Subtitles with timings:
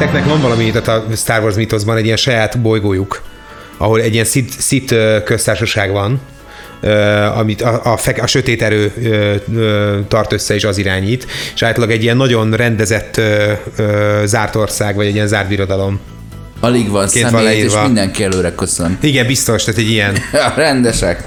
[0.00, 3.22] sziteknek van valami, tehát a Star Wars mitoszban egy ilyen saját bolygójuk,
[3.76, 6.20] ahol egy ilyen szit, szit köztársaság van,
[6.82, 11.26] Uh, amit a, a, fe, a sötét erő uh, uh, tart össze és az irányít,
[11.54, 13.20] és általában egy ilyen nagyon rendezett
[14.24, 16.00] zárt ország, vagy egy ilyen zárt birodalom.
[16.60, 18.98] Alig van személy, és mindenki előre köszön.
[19.00, 20.16] Igen, biztos, tehát egy ilyen.
[20.56, 21.24] Rendesek.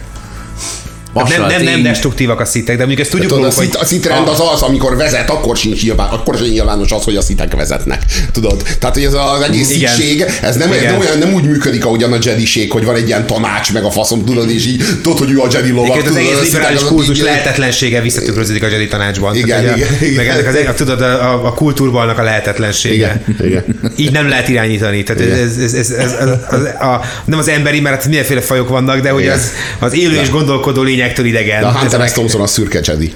[1.13, 1.83] Nem, nem, nem Vasaltény.
[1.83, 4.61] destruktívak a szitek, de mondjuk ezt tudjuk Tudod, a, róluk, szit, a szitrend az az,
[4.61, 8.01] amikor vezet, akkor sincs nyilván, akkor sincs nyilvános az, hogy a szitek vezetnek.
[8.31, 8.63] Tudod?
[8.79, 10.27] Tehát, hogy ez az egész Igen.
[10.41, 10.83] ez nem, Igen.
[10.91, 13.91] nem, olyan, nem úgy működik, ahogyan a jediség, hogy van egy ilyen tanács, meg a
[13.91, 15.89] faszom, tudod, és így tudod, hogy ő a jedi lovag.
[15.89, 19.35] Egyébként az tudod, egész a liberális így- lehetetlensége visszatükröződik a Jedi tanácsban.
[19.35, 20.13] Igen, Tehát, igen, a, igen.
[20.15, 23.21] Meg ennek az, a, tudod, a, a, a kultúrbalnak a lehetetlensége.
[23.27, 23.93] Igen, igen.
[23.95, 25.03] Így nem lehet irányítani.
[25.03, 28.69] Tehát ez, ez, ez, ez, ez, az, a, nem az emberi, mert hát mindenféle fajok
[28.69, 29.33] vannak, de hogy Igen.
[29.33, 31.61] az, az élő és gondolkodó lényektől idegen.
[31.61, 32.11] De a Hunter S.
[32.11, 33.13] Thompson a szürke Jedi.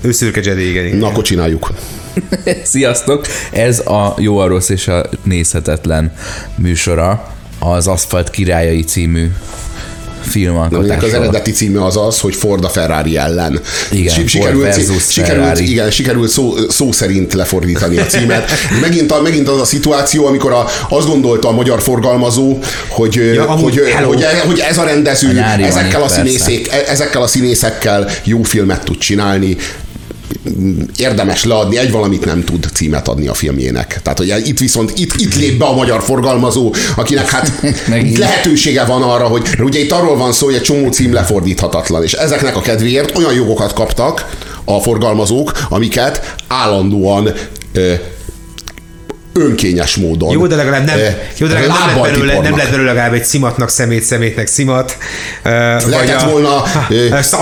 [0.00, 0.86] Ő szürke Jedi, igen.
[0.86, 0.98] igen.
[0.98, 1.72] Na, akkor csináljuk.
[2.62, 3.26] Sziasztok!
[3.50, 6.12] Ez a Jó, a Rossz és a Nézhetetlen
[6.54, 9.30] műsora, az Aszfalt királyai című
[10.76, 13.60] Aminek az eredeti címe az az, hogy Ford a Ferrari ellen.
[13.90, 15.70] Igen, Ford sikerült, versus sikerült, Ferrari.
[15.70, 18.50] igen, sikerült szó, szó szerint lefordítani a címet.
[18.80, 23.48] Megint, a, megint az a szituáció, amikor a, azt gondolta a magyar forgalmazó, hogy, Ja,
[23.48, 24.08] amúgy, hogy, hello.
[24.08, 26.22] hogy, hogy ez a rendező A ezekkel van a, persze.
[26.24, 29.56] színészek, ezekkel a színészekkel jó filmet tud csinálni,
[30.96, 34.00] érdemes leadni, egy valamit nem tud címet adni a filmjének.
[34.02, 37.52] Tehát, hogy itt viszont itt, itt lép be a magyar forgalmazó, akinek hát
[38.18, 42.12] lehetősége van arra, hogy ugye itt arról van szó, hogy egy csomó cím lefordíthatatlan, és
[42.12, 47.32] ezeknek a kedvéért olyan jogokat kaptak a forgalmazók, amiket állandóan
[49.32, 50.32] önkényes módon.
[50.32, 51.06] Jó, de legalább nem, ö,
[51.36, 54.96] jó, de legalább nem, lett belőle, nem lett belőle legalább egy szimatnak szemét, szemétnek szimat.
[55.42, 56.62] ö, vagy a, volna,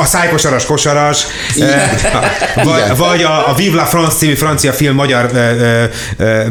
[0.01, 1.27] a szájkosaras kosaras,
[1.59, 1.65] ö,
[2.65, 2.97] vagy, Igen.
[2.97, 5.31] vagy a, a Vive la France című francia film magyar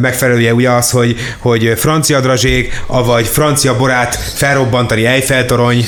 [0.01, 5.85] megfelelője ugye az, hogy, hogy francia drazsék, avagy francia borát felrobbantani Eiffel torony.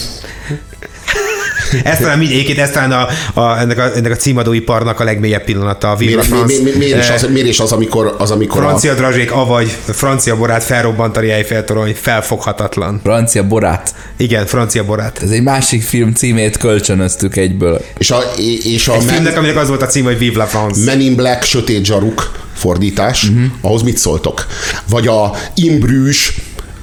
[1.83, 3.07] Ez talán egyébként ez talán a,
[3.39, 5.91] a, ennek, a, ennek a címadóiparnak a legmélyebb pillanata.
[5.91, 6.47] A Vive la Miért, France.
[6.47, 9.31] miért, miért, miért, is ö, az, miért is az, amikor, az, amikor a, Francia drazsék,
[9.31, 12.99] avagy francia borát felrobbantani Eiffel torony, felfoghatatlan.
[13.03, 13.95] Francia Borát.
[14.17, 15.19] Igen, francia borát.
[15.23, 17.81] Ez egy másik film címét kölcsönöztük egyből.
[17.97, 18.23] és a,
[18.63, 20.83] és a Egy men, filmnek, aminek az volt a címe, hogy Vive la France.
[20.83, 23.43] Men in Black sötét zsaruk fordítás, uh-huh.
[23.61, 24.45] ahhoz mit szóltok?
[24.89, 26.33] Vagy a Imbrűs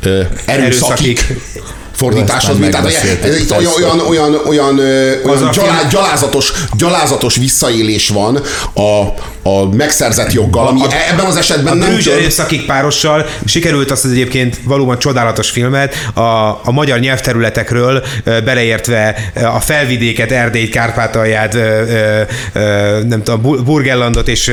[0.02, 1.24] erőszakik Erőszakik.
[1.98, 2.70] Fordítás, Aztán az mit?
[2.70, 2.86] Tehát
[3.24, 4.78] ez, itt olyan, olyan, olyan, olyan,
[5.24, 8.40] olyan gyalá, gyalázatos, gyalázatos visszaélés van
[8.74, 9.02] a,
[9.48, 14.10] a megszerzett joggal, ami A- ebben az esetben A nem erőszakik párossal sikerült azt az
[14.10, 16.20] egyébként valóban csodálatos filmet a,
[16.64, 21.52] a magyar nyelvterületekről beleértve a felvidéket, Erdélyt, Kárpátalját,
[23.08, 24.52] nem tudom, Bur- Burgenlandot és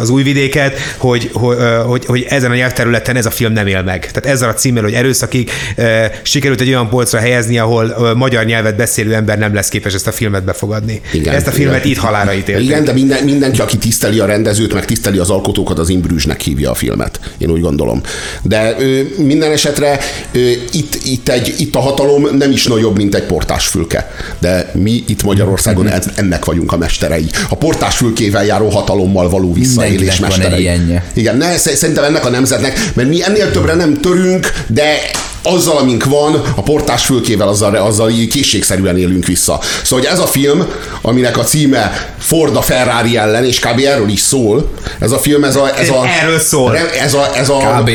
[0.00, 4.10] az újvidéket, hogy, hogy, hogy, hogy ezen a nyelvterületen ez a film nem él meg.
[4.12, 6.04] Tehát ezzel a címmel, hogy erőszakig ö,
[6.44, 10.12] sikerült egy olyan polcra helyezni, ahol magyar nyelvet beszélő ember nem lesz képes ezt a
[10.12, 11.00] filmet befogadni.
[11.12, 11.90] Igen, ezt a filmet igen.
[11.90, 12.66] itt halára ítélték.
[12.66, 16.70] Igen, de minden, mindenki, aki tiszteli a rendezőt, meg tiszteli az alkotókat, az Imbrűsnek hívja
[16.70, 17.20] a filmet.
[17.38, 18.00] Én úgy gondolom.
[18.42, 19.98] De ö, minden esetre
[20.32, 20.38] ö,
[20.72, 24.10] itt, itt, egy, itt a hatalom nem is nagyobb, mint egy portásfülke.
[24.38, 27.26] De mi itt Magyarországon ez- ennek vagyunk a mesterei.
[27.48, 31.00] A portásfülkével járó hatalommal való visszaélés Mindenkinek van egy mesterei.
[31.14, 34.96] Igen, ne, sz- szerintem ennek a nemzetnek, mert mi ennél többre nem törünk, de
[35.44, 39.60] azzal, amink van, a portás fülkével, azzal, azzal készségszerűen élünk vissza.
[39.82, 40.66] Szóval, hogy ez a film,
[41.02, 43.80] aminek a címe Ford a Ferrari ellen, és kb.
[43.84, 44.70] erről is szól,
[45.00, 45.78] ez a film, ez a...
[45.78, 46.76] Ez a Erről szól.
[46.76, 47.90] Ez a, ez a, Kb.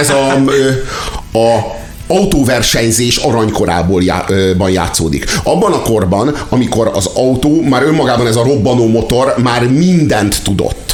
[0.00, 0.32] ez a,
[1.38, 5.26] a autóversenyzés aranykorából já, ö, ban játszódik.
[5.42, 10.93] Abban a korban, amikor az autó, már önmagában ez a robbanó motor már mindent tudott.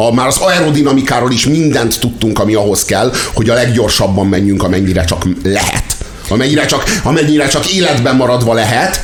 [0.00, 5.04] A, már az aerodinamikáról is mindent tudtunk, ami ahhoz kell, hogy a leggyorsabban menjünk, amennyire
[5.04, 5.84] csak lehet.
[6.28, 9.00] Amennyire csak, amennyire csak életben maradva lehet,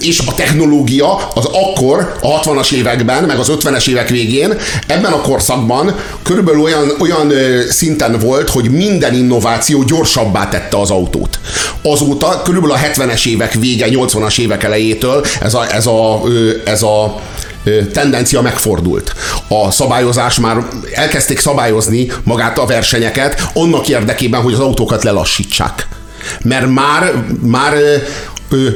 [0.00, 4.54] és a technológia az akkor, a 60-as években, meg az 50-es évek végén,
[4.86, 7.32] ebben a korszakban körülbelül olyan, olyan
[7.68, 11.38] szinten volt, hogy minden innováció gyorsabbá tette az autót.
[11.82, 16.22] Azóta, körülbelül a 70-es évek vége, 80-as évek elejétől ez a, ez a,
[16.64, 17.47] ez a ö,
[17.92, 19.14] tendencia megfordult.
[19.48, 20.56] A szabályozás már
[20.94, 25.86] elkezdték szabályozni magát a versenyeket annak érdekében, hogy az autókat lelassítsák.
[26.42, 27.72] Mert már, már
[28.50, 28.68] ö,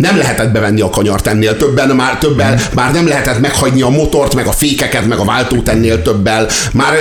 [0.00, 4.34] nem lehetett bevenni a kanyart ennél többen, már többel, már nem lehetett meghagyni a motort,
[4.34, 6.92] meg a fékeket, meg a váltót ennél többel, már,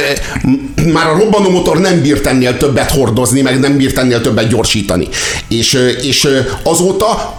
[0.93, 5.07] már a robbanó motor nem bírt ennél többet hordozni, meg nem bírt ennél többet gyorsítani.
[5.47, 6.27] És, és
[6.63, 7.38] azóta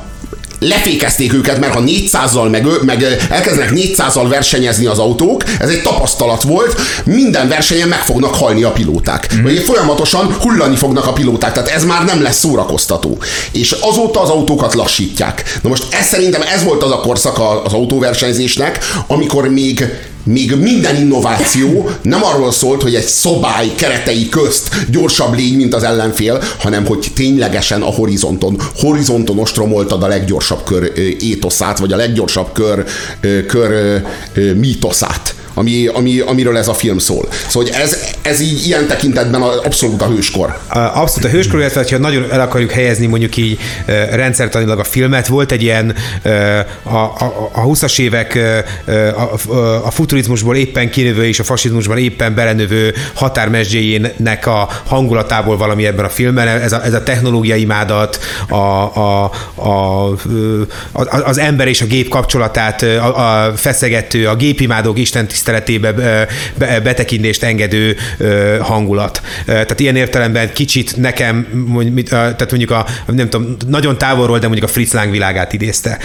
[0.60, 6.42] lefékezték őket, mert ha 400-zal meg, meg elkezdenek 400-zal versenyezni az autók, ez egy tapasztalat
[6.42, 9.34] volt, minden versenyen meg fognak halni a pilóták.
[9.34, 9.42] Mm.
[9.42, 13.18] Vagy folyamatosan hullani fognak a pilóták, tehát ez már nem lesz szórakoztató.
[13.52, 15.58] És azóta az autókat lassítják.
[15.62, 19.84] Na most ez szerintem ez volt az a korszak az autóversenyzésnek, amikor még
[20.22, 25.82] még minden innováció nem arról szólt, hogy egy szobály keretei közt gyorsabb légy, mint az
[25.82, 32.52] ellenfél, hanem hogy ténylegesen a horizonton, horizonton ostromoltad a leggyorsabb kör étoszát, vagy a leggyorsabb
[32.52, 32.84] kör,
[33.46, 34.02] kör
[34.56, 37.28] mítoszát ami, ami, amiről ez a film szól.
[37.48, 40.58] Szóval ez, ez így ilyen tekintetben abszolút a hőskor.
[40.68, 43.58] Abszolút a hőskor, illetve ha nagyon el akarjuk helyezni mondjuk így
[44.10, 45.94] rendszertanilag a filmet, volt egy ilyen
[46.82, 48.38] a, a, a 20-as évek
[49.16, 49.52] a,
[49.86, 56.08] a futurizmusból éppen kinövő és a fasizmusban éppen belenövő határmesdjéjének a hangulatából valami ebben a
[56.08, 60.08] filmben, ez a, ez a technológiai imádat, a, a, a,
[61.24, 66.26] az ember és a gép kapcsolatát a, a feszegető, a gépimádók Isten tiszteletébe
[66.82, 67.96] betekintést engedő
[68.60, 69.22] hangulat.
[69.46, 71.46] Tehát ilyen értelemben kicsit nekem,
[72.10, 75.98] tehát mondjuk a, nem tudom, nagyon távolról, de mondjuk a Fritz Lang világát idézte.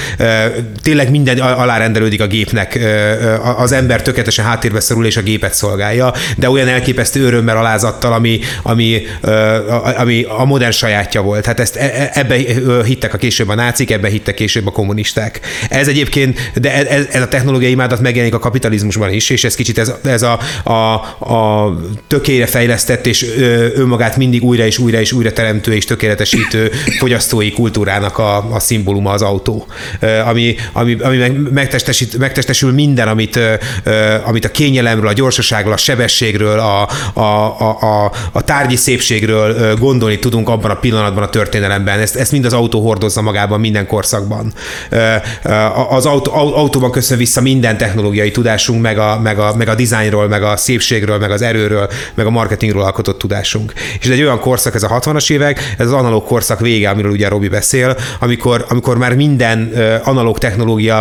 [0.82, 2.80] Tényleg minden alárendelődik a gépnek,
[3.58, 8.40] az ember tökéletesen háttérbe szorul és a gépet szolgálja, de olyan elképesztő örömmel, alázattal, ami,
[8.64, 9.02] ami,
[9.98, 11.46] ami a modern sajátja volt.
[11.46, 12.36] Hát ezt e, e, ebbe
[12.86, 15.40] hittek a később a nácik, ebbe hittek később a kommunisták.
[15.70, 19.56] Ez egyébként, de ez, ez a technológiai imádat megjelenik a kapitalizmusban is, is, és ez
[19.56, 20.94] kicsit ez, ez a, a,
[21.34, 21.76] a
[22.08, 23.26] tökére fejlesztett és
[23.76, 29.12] önmagát mindig újra és újra és újra teremtő és tökéletesítő fogyasztói kultúrának a, a szimbóluma
[29.12, 29.66] az autó,
[30.26, 31.18] ami, ami, ami
[31.52, 33.40] megtestesít, megtestesül minden, amit,
[34.26, 37.20] amit a kényelemről, a gyorsaságról, a sebességről, a, a,
[37.60, 42.00] a, a, a tárgyi szépségről gondolni tudunk abban a pillanatban a történelemben.
[42.00, 44.54] Ezt, ezt mind az autó hordozza magában minden korszakban.
[45.90, 50.28] Az autó, autóban köszön vissza minden technológiai tudásunk, meg a, meg a, meg a dizájnról,
[50.28, 53.74] meg a szépségről, meg az erőről, meg a marketingről alkotott tudásunk.
[54.00, 57.12] És ez egy olyan korszak, ez a 60-as évek, ez az analóg korszak vége, amiről
[57.12, 59.72] ugye Robi beszél, amikor, amikor már minden
[60.04, 61.00] analóg technológia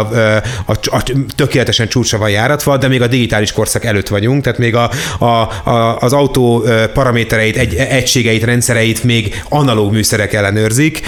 [0.66, 1.02] a, a,
[1.36, 5.24] tökéletesen csúcsa van járatva, de még a digitális korszak előtt vagyunk, tehát még a, a,
[5.24, 11.00] a, az autó paramétereit, egy, egységeit, rendszereit még analóg műszerek ellenőrzik,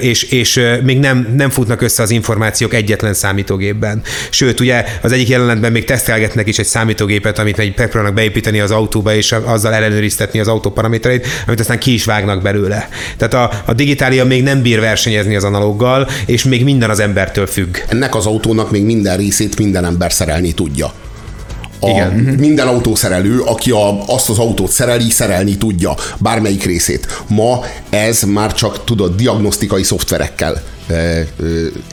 [0.00, 4.02] és, és még nem, nem futnak össze az információk egyetlen számítógépben.
[4.30, 8.60] Sőt, ugye az egyik jelenetben még tesztelget vezetnek is egy számítógépet, amit egy megpróbálnak beépíteni
[8.60, 12.88] az autóba, és azzal ellenőriztetni az autó paramétereit, amit aztán ki is vágnak belőle.
[13.16, 17.46] Tehát a, a digitália még nem bír versenyezni az analóggal, és még minden az embertől
[17.46, 17.76] függ.
[17.88, 20.92] Ennek az autónak még minden részét minden ember szerelni tudja.
[21.80, 22.12] A, Igen.
[22.38, 27.22] Minden autószerelő, aki a, azt az autót szereli, szerelni tudja bármelyik részét.
[27.28, 30.62] Ma ez már csak tudod diagnosztikai szoftverekkel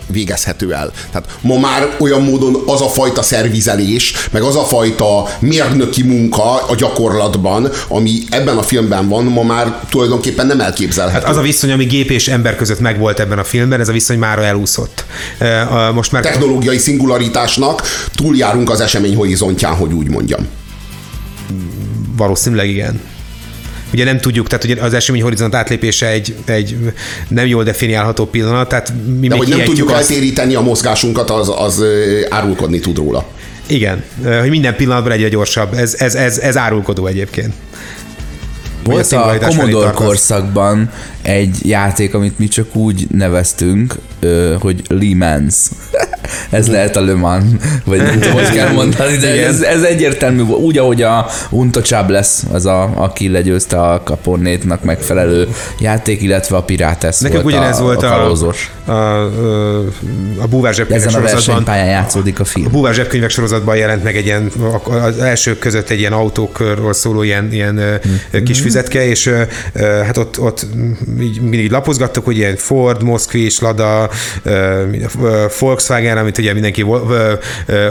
[0.08, 0.92] végezhető el.
[1.12, 6.66] Tehát ma már olyan módon az a fajta szervizelés, meg az a fajta mérnöki munka
[6.66, 11.20] a gyakorlatban, ami ebben a filmben van, ma már tulajdonképpen nem elképzelhető.
[11.20, 13.94] Hát az a viszony, ami gép és ember között megvolt ebben a filmben, ez a
[13.94, 15.06] viszony már elúszott.
[15.94, 16.22] Most már...
[16.22, 17.82] Technológiai szingularitásnak
[18.16, 20.48] túljárunk az esemény horizontján, hogy úgy mondjam.
[22.18, 23.12] Valószínűleg igen
[23.94, 26.78] ugye nem tudjuk, tehát ugye az esemény horizont átlépése egy, egy
[27.28, 29.98] nem jól definiálható pillanat, tehát mi De hogy nem tudjuk azt...
[29.98, 31.84] eltéríteni a mozgásunkat, az, az
[32.30, 33.26] árulkodni tud róla.
[33.68, 34.04] Igen,
[34.40, 35.74] hogy minden pillanatban egyre gyorsabb.
[35.74, 37.54] Ez, ez, ez, ez árulkodó egyébként.
[38.84, 40.92] Volt a, a Commodore korszakban
[41.24, 43.96] egy játék, amit mi csak úgy neveztünk,
[44.60, 45.56] hogy Le Mans.
[46.50, 47.44] ez lehet a Le Mans,
[47.86, 52.44] vagy nem tudom, hogy kell mondani, de ez, ez egyértelmű, úgy, ahogy a Untouchable lesz,
[52.52, 55.48] az a, aki legyőzte a Capornétnak megfelelő
[55.80, 58.32] játék, illetve a Pirátes Nekünk volt ugyanez a, volt a, a,
[58.86, 59.26] a, a,
[60.42, 62.66] a Búvár zsebkönyvek Ezen a versenypályán játszódik a film.
[62.66, 64.52] A Búvár zsebkönyvek sorozatban jelent meg egy ilyen,
[64.86, 68.00] az elsők között egy ilyen autókról szóló ilyen, ilyen
[68.32, 68.44] hmm.
[68.44, 69.32] kis füzetke, és
[69.80, 70.66] hát ott, ott
[71.22, 74.10] így mindig lapozgattuk, hogy ilyen Ford, Moszkvis, Lada,
[75.60, 76.86] Volkswagen, amit ugye mindenki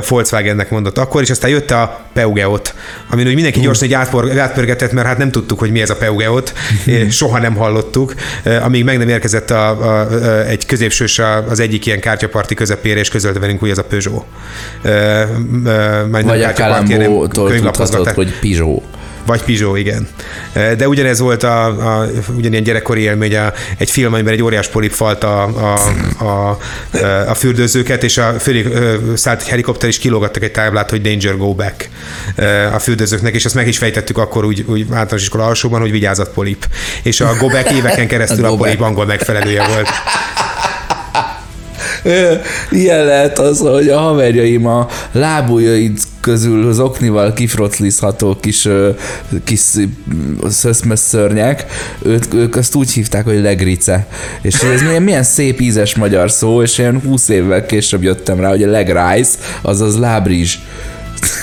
[0.08, 2.74] Volkswagennek mondott akkor, és aztán jött a Peugeot,
[3.10, 6.52] amin úgy mindenki gyorsan egy átpörgetett, mert hát nem tudtuk, hogy mi ez a Peugeot,
[7.10, 8.14] soha nem hallottuk,
[8.62, 13.08] amíg meg nem érkezett a, a, a, egy középsős az egyik ilyen kártyaparti közepére, és
[13.08, 14.24] közölte velünk, hogy ez a Peugeot.
[16.10, 18.91] Majd Vagy a Kalambó-tól tudhatod, hogy Peugeot.
[19.26, 20.08] Vagy Pizsó, igen.
[20.52, 24.92] De ugyanez volt a, a ugyanilyen gyerekkori élmény, a, egy film, amiben egy óriás polip
[24.92, 25.78] falt a, a,
[26.24, 26.58] a,
[27.28, 28.66] a fürdőzőket, és a fölé
[29.14, 31.88] szállt egy helikopter, és kilógattak egy táblát, hogy danger, go back
[32.74, 36.28] a fürdőzőknek, és azt meg is fejtettük akkor úgy, úgy általános iskola alsóban, hogy vigyázat
[36.28, 36.66] polip.
[37.02, 39.88] És a go back éveken keresztül a, a polip angol megfelelője volt.
[42.70, 48.68] Ilyen lehet az, hogy a haverjaim a lábujjaid közül az oknival kifroclizható kis,
[49.44, 49.60] kis
[50.48, 51.66] szöszmös szörnyek,
[52.02, 54.06] ők, ők azt úgy hívták, hogy legrice.
[54.42, 58.48] És ez milyen, milyen szép ízes magyar szó, és én 20 évvel később jöttem rá,
[58.48, 60.58] hogy a legrice, azaz lábrizs.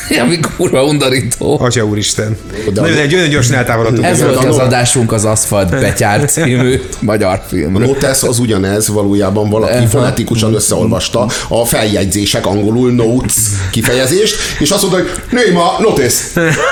[0.24, 1.60] Ami kurva undorító.
[1.62, 2.38] Atya úristen.
[2.74, 4.06] De nagyon, egy nagyon gyorsan eltávolodtunk.
[4.06, 7.76] Ez volt az adásunk az Aszfalt Betyár című magyar film.
[7.76, 13.36] A notes az ugyanez, valójában valaki fonetikusan összeolvasta a feljegyzések angolul notes
[13.72, 16.14] kifejezést, és azt mondta, hogy Néma, notes,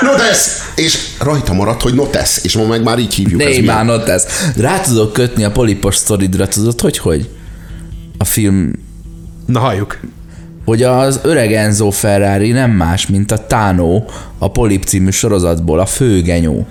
[0.00, 0.38] notes,
[0.74, 3.40] és rajta maradt, hogy notes, és ma meg már így hívjuk.
[3.42, 4.22] Néma, notes.
[4.56, 7.28] Rá tudok kötni a polipos sztoridra, tudod, hogy hogy?
[8.18, 8.72] A film
[9.46, 9.98] Na halljuk
[10.68, 14.02] hogy az öreg Enzo Ferrari nem más, mint a Tano
[14.38, 16.66] a Polip című sorozatból, a főgenyó.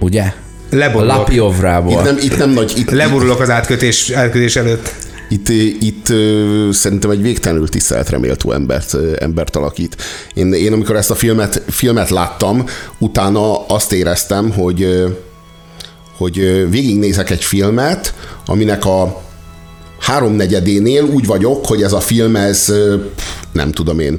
[0.00, 0.32] Ugye?
[0.70, 1.16] Leborulok.
[1.16, 1.92] Lapiovrából.
[1.92, 2.72] Itt nem, itt nem nagy...
[2.76, 4.94] Itt, Leborulok az átkötés, átkötés előtt.
[5.28, 5.48] Itt,
[5.80, 6.06] itt
[6.70, 9.96] szerintem egy végtelenül tiszteletre méltó embert, embert alakít.
[10.34, 12.64] Én, én amikor ezt a filmet, filmet láttam,
[12.98, 15.04] utána azt éreztem, hogy,
[16.16, 18.14] hogy végignézek egy filmet,
[18.46, 19.26] aminek a
[19.98, 22.72] háromnegyedénél úgy vagyok, hogy ez a film, ez
[23.52, 24.18] nem tudom én,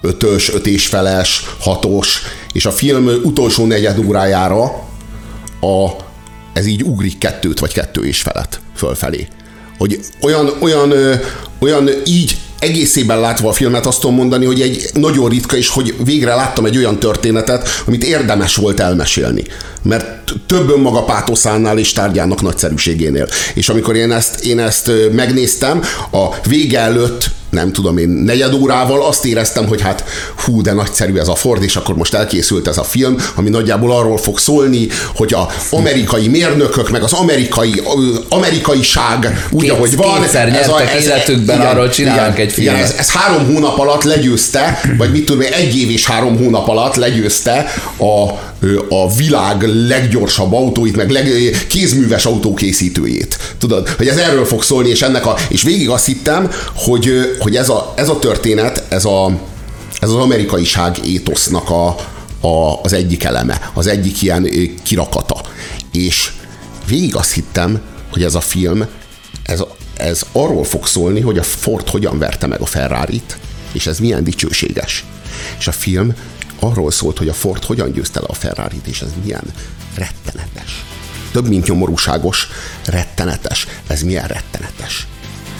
[0.00, 2.22] ötös, öt és feles, hatos,
[2.52, 4.62] és a film utolsó negyed órájára
[5.60, 5.88] a,
[6.52, 9.28] ez így ugrik kettőt vagy kettő és felet fölfelé.
[9.78, 10.92] Hogy olyan, olyan,
[11.58, 15.94] olyan így egészében látva a filmet azt tudom mondani, hogy egy nagyon ritka, és hogy
[16.04, 19.44] végre láttam egy olyan történetet, amit érdemes volt elmesélni.
[19.82, 23.28] Mert több önmaga pátoszánál és tárgyának nagyszerűségénél.
[23.54, 29.04] És amikor én ezt, én ezt megnéztem, a vége előtt nem tudom én, negyed órával
[29.04, 30.04] azt éreztem, hogy hát
[30.44, 33.92] hú, de nagyszerű ez a Ford, és akkor most elkészült ez a film, ami nagyjából
[33.92, 37.82] arról fog szólni, hogy a amerikai mérnökök, meg az amerikai
[38.28, 40.22] amerikaiság úgy, Két, ahogy van.
[40.22, 42.74] ez a, ez, életükben igen, arról csinálunk egy filmet.
[42.74, 46.36] Igen, ez, ez, három hónap alatt legyőzte, vagy mit tudom én, egy év és három
[46.36, 47.66] hónap alatt legyőzte
[47.96, 48.38] a,
[48.88, 51.28] a világ leggyorsabb autóit, meg leg,
[51.68, 53.38] kézműves autókészítőjét.
[53.58, 57.56] Tudod, hogy ez erről fog szólni, és ennek a, és végig azt hittem, hogy, hogy
[57.56, 59.40] ez a, ez a történet, ez, a,
[60.00, 61.88] ez az amerikaiság étosznak a,
[62.40, 64.48] a, az egyik eleme, az egyik ilyen
[64.82, 65.40] kirakata.
[65.92, 66.32] És
[66.86, 67.80] végig azt hittem,
[68.12, 68.86] hogy ez a film,
[69.42, 69.62] ez,
[69.96, 73.38] ez arról fog szólni, hogy a Ford hogyan verte meg a Ferrari-t,
[73.72, 75.04] és ez milyen dicsőséges.
[75.58, 76.14] És a film
[76.60, 79.44] arról szólt, hogy a Ford hogyan győzte le a Ferrari-t, és ez milyen
[79.94, 80.84] rettenetes.
[81.32, 82.48] Több, mint nyomorúságos,
[82.84, 83.66] rettenetes.
[83.86, 85.06] Ez milyen rettenetes.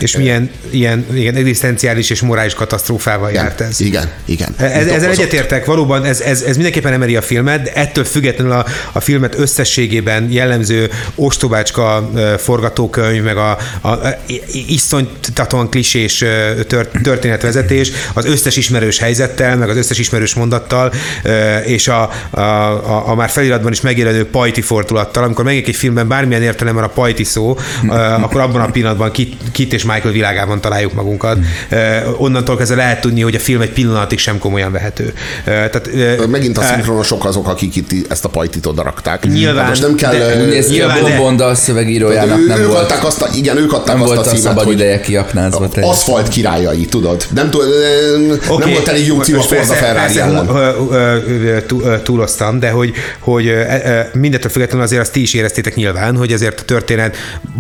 [0.03, 3.81] És milyen ilyen, ilyen egzisztenciális és morális katasztrófával igen, járt ez.
[3.81, 4.55] Igen, igen.
[4.57, 8.67] Ez, ezzel egyetértek, valóban ez, ez, ez mindenképpen emeli a filmet, de ettől függetlenül a,
[8.93, 14.17] a filmet összességében jellemző ostobácska forgatókönyv, meg a, a, a
[14.67, 16.25] iszonytatóan klisés
[17.03, 20.93] történetvezetés, az összes ismerős helyzettel, meg az összes ismerős mondattal,
[21.65, 26.09] és a, a, a, a már feliratban is megjelenő pajti fordulattal, amikor megjelenik egy filmben
[26.09, 27.59] bármilyen értelemben a pajti szó,
[28.21, 31.39] akkor abban a pillanatban kit, kit és Michael világában találjuk magunkat.
[31.71, 35.05] Uh, onnantól kezdve lehet tudni, hogy a film egy pillanatig sem komolyan vehető.
[35.05, 39.27] Uh, tehát, uh, Megint a szinkronosok azok, akik itt ezt a pajtit oda rakták.
[39.27, 39.57] Nyilván.
[39.57, 40.13] Hát most nem kell...
[40.13, 42.79] De, néz ki, a Bombonda a szövegírójának nem ők volt.
[42.79, 45.69] Adták azt a, igen, ők adták nem azt volt a címet, szabad ideje kiaknázva.
[45.81, 47.27] Aszfalt királyai, tudod.
[47.35, 47.49] Nem,
[48.49, 48.59] okay.
[48.59, 50.21] nem volt elég jó cím a Ford a Ferrari.
[52.03, 53.53] Túloztam, de hogy, hogy
[54.13, 57.17] mindettől függetlenül azért azt ti is éreztétek nyilván, hogy azért a történet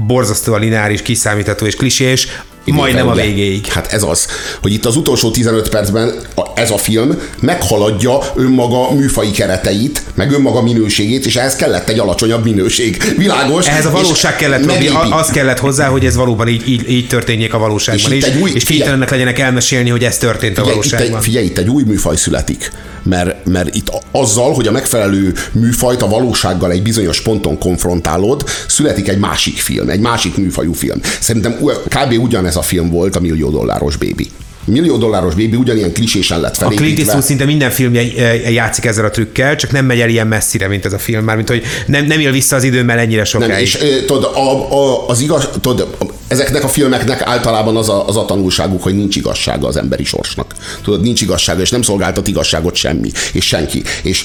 [0.07, 3.67] borzasztóan lineáris, kiszámítható és klisés, również Majdnem a végéig.
[3.67, 4.27] Hát ez az,
[4.63, 6.15] hogy itt az utolsó 15 percben
[6.55, 12.45] ez a film meghaladja önmaga műfai kereteit, meg önmaga minőségét, és ehhez kellett egy alacsonyabb
[12.45, 13.15] minőség.
[13.17, 13.67] Világos.
[13.67, 17.55] Ehhez a valóság kellett, Robi, az kellett hozzá, hogy ez valóban így, így, így történjék
[17.55, 21.09] a valóságban és, és, új, és kénytelenek legyenek elmesélni, hogy ez történt a valóságban.
[21.09, 22.71] Itt egy, figyelj, itt egy új műfaj születik
[23.03, 29.09] mert, mert itt azzal, hogy a megfelelő műfajt a valósággal egy bizonyos ponton konfrontálod, születik
[29.09, 31.01] egy másik film, egy másik műfajú film.
[31.21, 31.57] Szerintem
[31.89, 32.23] kb.
[32.23, 34.31] ugyanez a film volt a millió dolláros bébi
[34.65, 36.85] millió dolláros bébi ugyanilyen klisésen lett felépítve.
[36.85, 38.03] A Clint Eastwood szinte minden filmje
[38.51, 41.37] játszik ezzel a trükkel, csak nem megy el ilyen messzire, mint ez a film, már
[41.37, 43.51] mint hogy nem, nem él vissza az időmmel ennyire sokáig.
[43.51, 45.97] Nem, és tudod, a, a, az igaz, tudod,
[46.29, 50.55] ezeknek a filmeknek általában az a, az a tanulságuk, hogy nincs igazsága az emberi sorsnak.
[50.83, 53.83] Tudod, nincs igazsága, és nem szolgáltat igazságot semmi, és senki.
[54.03, 54.25] És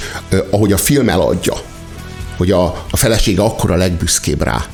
[0.50, 1.54] ahogy a film eladja,
[2.38, 4.66] hogy a, a felesége akkor a legbüszkébb rá,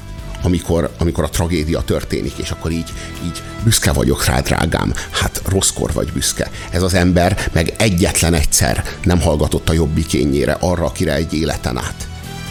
[0.41, 2.93] amikor, amikor a tragédia történik, és akkor így,
[3.25, 4.93] így büszke vagyok rá, drágám.
[5.11, 6.51] Hát rosszkor vagy büszke.
[6.69, 12.07] Ez az ember meg egyetlen egyszer nem hallgatott a jobbikényére arra, akire egy életen át.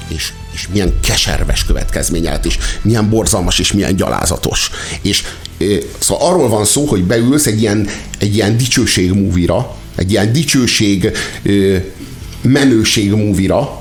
[0.09, 4.71] És és milyen keserves következménye lett, és milyen borzalmas, és milyen gyalázatos.
[5.03, 5.25] És
[5.99, 11.11] szóval arról van szó, hogy beülsz egy ilyen, egy ilyen dicsőség múvira, egy ilyen dicsőség
[12.43, 13.80] menőség múvira,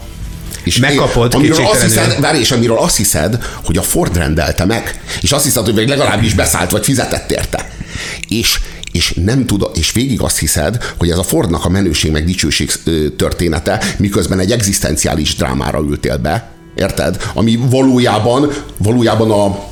[0.63, 5.01] és Megkapod amiről azt hiszed, várj, és amiről azt hiszed, hogy a Ford rendelte meg,
[5.21, 7.71] és azt hiszed, hogy legalábbis beszállt, vagy fizetett érte.
[8.27, 8.59] És
[8.91, 12.71] és nem tud, és végig azt hiszed, hogy ez a Fordnak a menőség meg dicsőség
[13.17, 17.23] története, miközben egy egzisztenciális drámára ültél be, érted?
[17.33, 19.67] Ami valójában, valójában a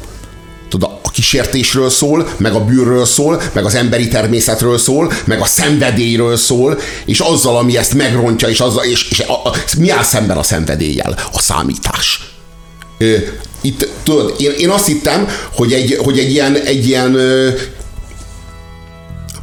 [1.17, 6.79] kísértésről szól, meg a bűrről szól, meg az emberi természetről szól, meg a szenvedélyről szól,
[7.05, 10.43] és azzal, ami ezt megrontja, és, azzal, és, és a, a, mi áll szemben a
[10.43, 11.17] szenvedéllyel?
[11.31, 12.29] A számítás.
[13.61, 17.17] Itt, tudod, én, én azt hittem, hogy egy, hogy egy ilyen, egy ilyen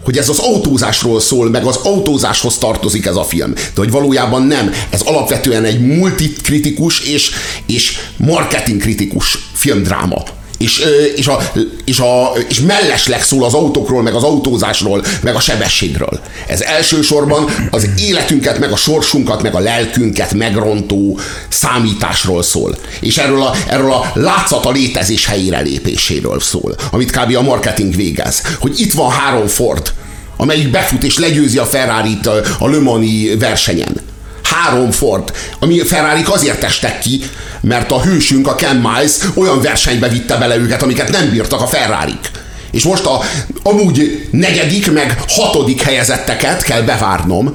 [0.04, 3.52] hogy ez az autózásról szól, meg az autózáshoz tartozik ez a film.
[3.54, 4.73] De hogy valójában nem.
[4.90, 7.31] Ez alapvetően egy multikritikus és,
[7.66, 10.23] és marketingkritikus filmdráma.
[10.64, 10.85] És,
[11.16, 11.38] és, a,
[11.85, 16.21] és, a, és mellesleg szól az autókról, meg az autózásról, meg a sebességről.
[16.47, 21.18] Ez elsősorban az életünket, meg a sorsunkat, meg a lelkünket megrontó
[21.49, 22.76] számításról szól.
[23.00, 27.37] És erről a, erről a látszata létezés helyére lépéséről szól, amit kb.
[27.37, 28.42] a marketing végez.
[28.61, 29.92] Hogy itt van három Ford,
[30.37, 32.26] amelyik befut és legyőzi a Ferrari-t
[32.59, 34.12] a Le Mani versenyen
[34.54, 37.21] három Ford, ami ferrari azért estek ki,
[37.64, 41.66] mert a hősünk, a Ken Miles olyan versenybe vitte bele őket, amiket nem bírtak a
[41.66, 42.30] ferrari -k.
[42.71, 43.21] És most a
[43.62, 47.54] amúgy negyedik, meg hatodik helyezetteket kell bevárnom,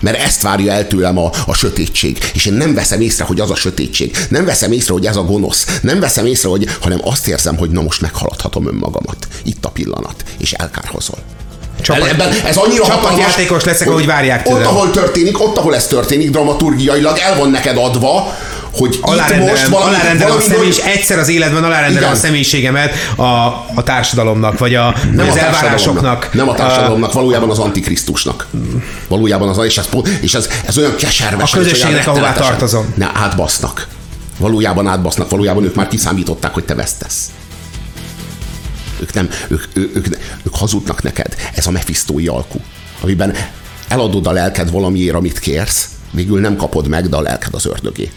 [0.00, 2.18] mert ezt várja el tőlem a, a sötétség.
[2.34, 4.16] És én nem veszem észre, hogy az a sötétség.
[4.28, 5.78] Nem veszem észre, hogy ez a gonosz.
[5.82, 9.28] Nem veszem észre, hogy, hanem azt érzem, hogy na most meghaladhatom önmagamat.
[9.44, 10.24] Itt a pillanat.
[10.38, 11.18] És elkárhozol.
[11.80, 14.60] Csapat, Ebben ez annyira csapatjátékos leszek, ahogy várják tőlem.
[14.60, 18.36] Ott, ahol történik, ott, ahol ez történik, dramaturgiailag el van neked adva,
[18.78, 22.12] hogy alárendelem, most valami, alárendelem valami a személy, és egyszer az életben alárendelem igen.
[22.12, 23.22] a személyiségemet a,
[23.74, 26.30] a társadalomnak, vagy a, nem az a elvárásoknak.
[26.32, 28.46] Nem a társadalomnak, valójában az antikrisztusnak.
[29.08, 29.88] Valójában az, és ez,
[30.20, 31.54] és ez, ez olyan keserves.
[31.54, 32.92] A közösségnek, ahová tartozom.
[32.96, 33.86] Ne, átbasznak.
[34.38, 37.30] Valójában átbasznak, valójában ők már kiszámították, hogy te vesztesz.
[39.00, 40.06] Ők nem, ők, ők, ők,
[40.42, 41.34] ők hazudnak neked.
[41.54, 42.60] Ez a mefisztói alkú,
[43.00, 43.34] amiben
[43.88, 48.10] eladod a lelked valamiért, amit kérsz, végül nem kapod meg, de a lelked az ördögé.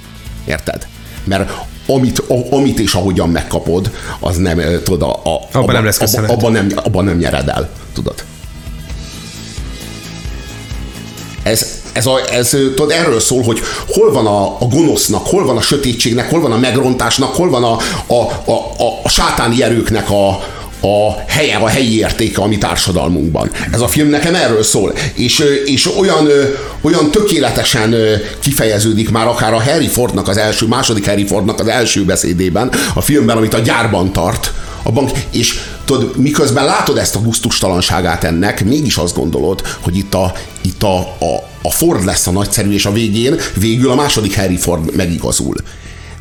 [0.45, 0.88] Érted?
[1.23, 1.51] Mert
[1.88, 6.30] amit, amit és ahogyan megkapod, az nem, tudod, a, a, abban, abban nem lesz abban,
[6.30, 8.23] abban, nem, abban nem nyered el, tudod.
[11.43, 15.58] Ez, ez, a, ez tudod, erről szól, hogy hol van a, a gonosznak, hol van
[15.58, 17.77] a sötétségnek, hol van a megrontásnak, hol van a,
[18.08, 20.39] a, a, a, a sátáni erőknek a,
[20.82, 23.52] a helye, a helyi értéke a mi társadalmunkban.
[23.72, 26.28] Ez a film nekem erről szól, és, és olyan,
[26.82, 27.96] olyan tökéletesen
[28.39, 33.02] kifejeződik már akár a Harry Fordnak az első, második Harry Fordnak az első beszédében, a
[33.02, 38.65] filmben, amit a gyárban tart, a bank, és tudod, miközben látod ezt a gusztustalanságát ennek,
[38.65, 42.86] mégis azt gondolod, hogy itt a, itt a, a, a Ford lesz a nagyszerű, és
[42.86, 45.56] a végén végül a második Harry Ford megigazul.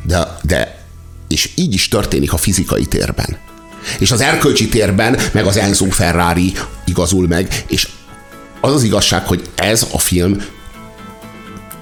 [0.03, 0.79] De, de
[1.27, 3.50] és így is történik a fizikai térben.
[3.99, 6.53] És az erkölcsi térben meg az Enzo Ferrari
[6.85, 7.87] igazul meg, és
[8.61, 10.43] az az igazság, hogy ez a film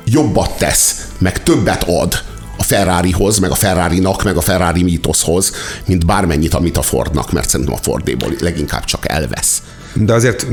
[0.06, 2.24] jobbat tesz, meg többet ad
[2.58, 5.52] a Ferrarihoz, meg a Ferrari-nak, meg a Ferrari mítoszhoz,
[5.86, 9.62] mint bármennyit, amit a Fordnak, mert szerintem a Fordéból leginkább csak elvesz.
[9.94, 10.48] De azért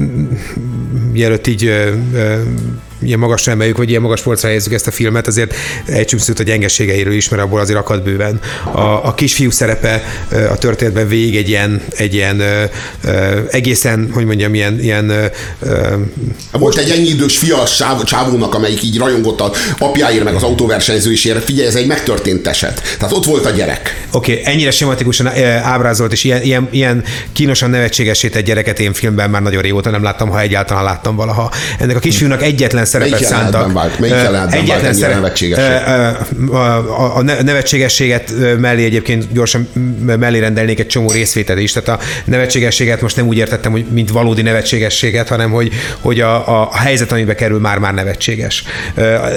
[1.13, 1.73] mielőtt így
[3.03, 5.55] ilyen magasra emeljük, vagy ilyen magas polcra helyezzük ezt a filmet, azért
[5.87, 8.41] egy szót a gyengeségeiről is, mert abból azért akad bőven.
[8.65, 10.03] A, a kisfiú szerepe
[10.51, 12.43] a történetben végig egy ilyen, egy ilyen
[13.51, 15.13] egészen, hogy mondjam, ilyen, ilyen
[16.53, 21.45] volt egy ennyi idős fias csávónak, amelyik így rajongott a apjáért, meg az autóversenyzősért.
[21.45, 22.83] Figyelj, ez egy megtörtént eset.
[22.99, 24.07] Tehát ott volt a gyerek.
[24.13, 25.27] Oké, okay, ennyire sematikusan
[25.63, 30.03] ábrázolt, és ilyen, ilyen, ilyen kínosan nevetségesét egy gyereket én filmben már nagyon régóta nem
[30.03, 31.51] láttam, ha egyáltalán láttam valaha.
[31.79, 33.73] Ennek a kisfiúnak egyetlen szerepet Melyik szántak.
[33.73, 33.99] Vált?
[33.99, 34.15] Melyik
[34.51, 35.83] Egyetlen vált nevetségesség?
[37.15, 39.69] A nevetségességet mellé egyébként gyorsan
[40.19, 41.73] mellé rendelnék egy csomó részvételt is.
[41.73, 46.61] Tehát a nevetségességet most nem úgy értettem, hogy mint valódi nevetségességet, hanem hogy, hogy a,
[46.63, 48.65] a helyzet, amibe kerül, már-már nevetséges.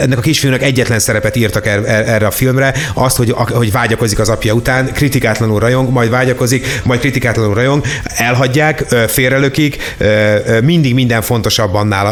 [0.01, 4.19] Ennek a kisfiúnak egyetlen szerepet írtak er, er, erre a filmre, azt, hogy, hogy vágyakozik
[4.19, 9.95] az apja után, kritikátlanul rajong, majd vágyakozik, majd kritikátlanul rajong, elhagyják, félrelökik,
[10.63, 12.05] mindig minden fontosabb annál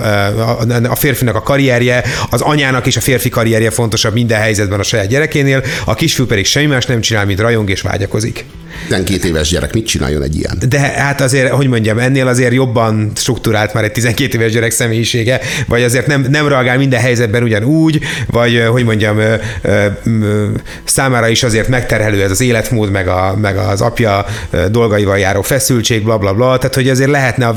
[0.90, 4.84] a férfi férfinak a karrierje, az anyának is a férfi karrierje fontosabb minden helyzetben a
[4.84, 8.46] saját gyerekénél, a kisfiú pedig semmi más nem csinál, mint rajong és vágyakozik.
[8.88, 10.58] 12 éves gyerek mit csináljon egy ilyen?
[10.70, 15.40] De hát azért, hogy mondjam, ennél azért jobban struktúrált már egy 12 éves gyerek személyisége,
[15.68, 20.48] vagy azért nem, nem reagál minden helyzetben ugyanúgy, vagy hogy mondjam, ö, ö, ö,
[20.84, 24.26] számára is azért megterhelő ez az életmód, meg, a, meg az apja
[24.72, 27.52] dolgaival járó feszültség, bla bla bla, tehát hogy azért lehetne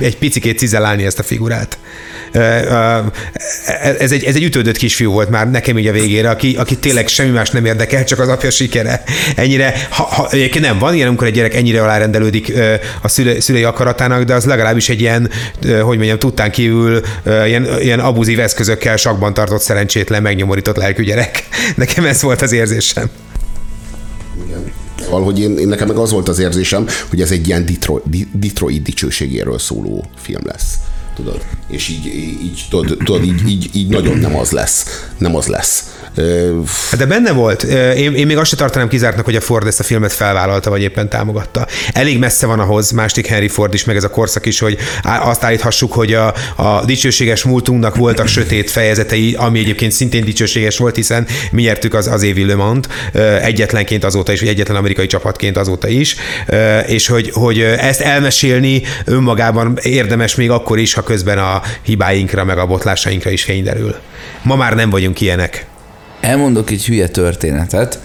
[0.00, 1.78] egy picikét cizelálni ezt a figurát
[3.98, 7.08] ez egy, ez egy ütődött kisfiú volt már nekem így a végére, aki, aki tényleg
[7.08, 9.02] semmi más nem érdekel, csak az apja sikere.
[9.36, 10.28] Ennyire, ha, ha
[10.60, 12.52] nem van ilyen, amikor egy gyerek ennyire alárendelődik
[13.02, 15.30] a szüle, szülei akaratának, de az legalábbis egy ilyen,
[15.62, 21.48] hogy mondjam, tudtán kívül ilyen, ilyen abuzív eszközökkel sakban tartott szerencsétlen, megnyomorított lelkű gyerek.
[21.76, 23.10] Nekem ez volt az érzésem.
[25.10, 28.82] Valahogy én, én nekem meg az volt az érzésem, hogy ez egy ilyen Detroit, Detroit
[28.82, 30.74] dicsőségéről szóló film lesz
[31.16, 31.44] tudod?
[31.66, 32.06] És így,
[32.42, 34.86] így, tudod, tudod így, így, így nagyon nem az lesz.
[35.18, 35.84] Nem az lesz.
[36.90, 37.62] Hát de benne volt.
[37.96, 40.82] Én, én még azt sem tartanám kizártnak, hogy a Ford ezt a filmet felvállalta, vagy
[40.82, 41.66] éppen támogatta.
[41.92, 45.44] Elég messze van ahhoz, másik Henry Ford is, meg ez a korszak is, hogy azt
[45.44, 51.26] állíthassuk, hogy a, a dicsőséges múltunknak voltak sötét fejezetei, ami egyébként szintén dicsőséges volt, hiszen
[51.50, 52.80] mi nyertük az, az évi Le
[53.42, 56.16] egyetlenként azóta is, vagy egyetlen amerikai csapatként azóta is,
[56.86, 62.58] és hogy, hogy ezt elmesélni önmagában érdemes még akkor is, ha közben a hibáinkra, meg
[62.58, 63.64] a botlásainkra is fény.
[64.42, 65.66] Ma már nem vagyunk ilyenek.
[66.20, 68.00] Elmondok egy hülye történetet.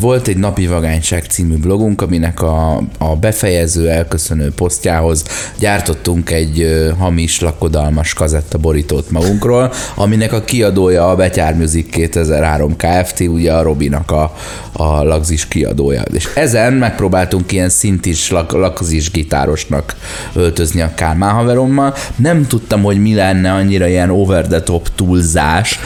[0.00, 5.24] Volt egy Napi Vagányság című blogunk, aminek a, a befejező, elköszönő posztjához
[5.58, 13.20] gyártottunk egy hamis, lakodalmas kazetta borítót magunkról, aminek a kiadója a Betyár Music 2003 Kft.,
[13.20, 14.34] ugye a Robinak a,
[14.72, 16.02] a lagzis kiadója.
[16.12, 19.96] És ezen megpróbáltunk ilyen szintis lak, lagzis gitárosnak
[20.34, 21.94] öltözni a Kálmán haverommal.
[22.16, 25.78] Nem tudtam, hogy mi lenne annyira ilyen over the top túlzás,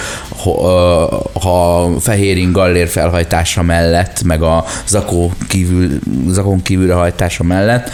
[1.44, 7.90] ha fehérin gallér felhajtása mellett, meg a zakó kívül, zakon kívülre hajtása mellett,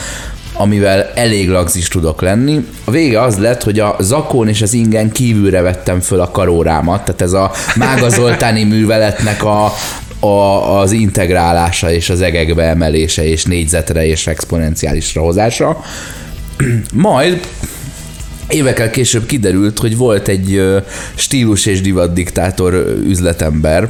[0.52, 2.66] amivel elég lagzis tudok lenni.
[2.84, 7.04] A vége az lett, hogy a zakón és az ingen kívülre vettem föl a karórámat,
[7.04, 9.72] tehát ez a Mága Zoltáni műveletnek a,
[10.20, 15.84] a, az integrálása és az egekbe emelése és négyzetre és exponenciálisra hozása.
[16.92, 17.40] Majd
[18.50, 20.62] évekkel később kiderült, hogy volt egy
[21.14, 22.74] stílus és divat diktátor
[23.06, 23.88] üzletember,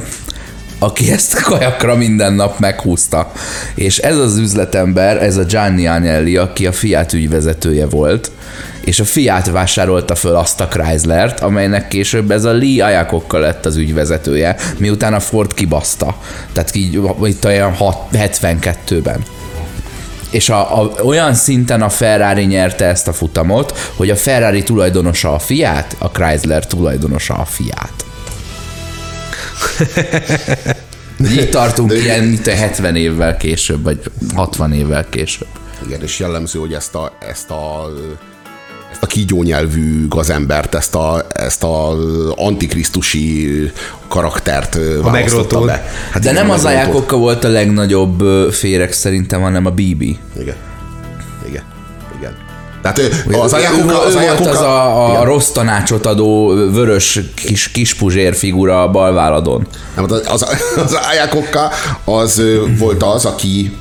[0.79, 3.31] aki ezt kajakra minden nap meghúzta.
[3.75, 8.31] És ez az üzletember, ez a Gianni Agnelli, aki a Fiat ügyvezetője volt,
[8.85, 13.65] és a Fiat vásárolta föl azt a Chryslert, amelynek később ez a Lee Ayakokkal lett
[13.65, 16.17] az ügyvezetője, miután a Ford kibaszta.
[16.53, 17.75] Tehát így itt olyan
[18.13, 19.23] 72-ben
[20.31, 25.33] és a, a, olyan szinten a Ferrari nyerte ezt a futamot, hogy a Ferrari tulajdonosa
[25.33, 28.05] a Fiat, a Chrysler tulajdonosa a Fiat.
[31.31, 33.99] Így tartunk ilyen, mint a 70 évvel később, vagy
[34.35, 35.47] 60 évvel később.
[35.85, 37.89] Igen, és jellemző, hogy ezt a, ezt a
[38.91, 41.95] ezt a kígyónyelvű gazembert, ezt a, ezt a
[42.35, 43.71] antikrisztusi
[44.07, 45.85] karaktert a választotta be.
[46.11, 50.19] Hát De nem az ajákokkal volt a legnagyobb féreg szerintem, hanem a Bibi.
[50.39, 50.55] Igen.
[51.47, 51.63] Igen.
[52.17, 52.33] Igen.
[52.81, 52.99] Tehát
[53.31, 54.05] az ajákokkal...
[54.05, 59.67] Az, volt az a, a rossz tanácsot adó vörös kis, kispuzsér figura a balváladon.
[59.95, 61.71] Nem, az, az, az ajákokkal
[62.03, 62.41] az
[62.77, 63.77] volt az, aki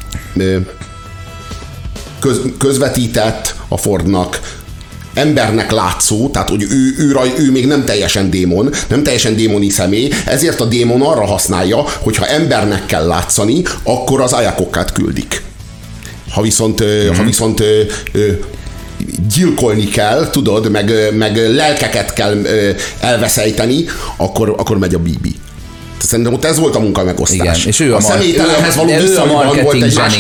[2.21, 4.60] köz, közvetített a Fordnak
[5.21, 9.69] embernek látszó, tehát hogy ő, ő, ő, ő még nem teljesen démon, nem teljesen démoni
[9.69, 15.43] személy, ezért a démon arra használja, hogy ha embernek kell látszani, akkor az ajakokkát küldik.
[16.31, 17.15] Ha viszont, mm-hmm.
[17.15, 17.63] ha viszont
[19.35, 22.43] gyilkolni kell, tudod, meg, meg lelkeket kell
[23.01, 23.85] elveszejteni,
[24.17, 25.35] akkor, akkor megy a Bibi.
[26.03, 27.39] Szerintem ott ez volt a munka megosztás.
[27.39, 30.19] Igen, és ő a, a személytelenhez való viszonyban volt egy más,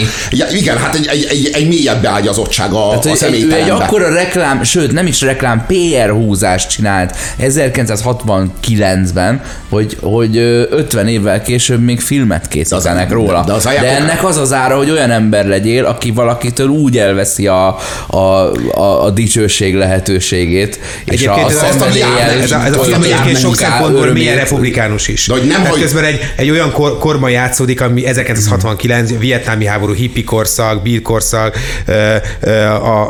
[0.52, 3.56] igen, hát egy, egy, egy, egy mélyebb beágyazottság a, hát, a személytelenbe.
[3.56, 11.08] Ő egy akkora reklám, sőt nem is reklám, PR húzást csinált 1969-ben, hogy, hogy 50
[11.08, 13.44] évvel később még filmet készítenek róla.
[13.46, 17.46] De, az de ennek az az ára, hogy olyan ember legyél, aki valakitől úgy elveszi
[17.46, 22.30] a, a, a, a dicsőség lehetőségét, és a szenvedéllyel...
[22.40, 25.26] Ez a, ez a film egyébként sok szempontból milyen republikánus is.
[25.26, 29.92] De hogy nem mert közben egy, egy olyan kor, korban játszódik, ami 1969, vietnámi háború,
[29.92, 31.58] hippi korszak, beat korszak,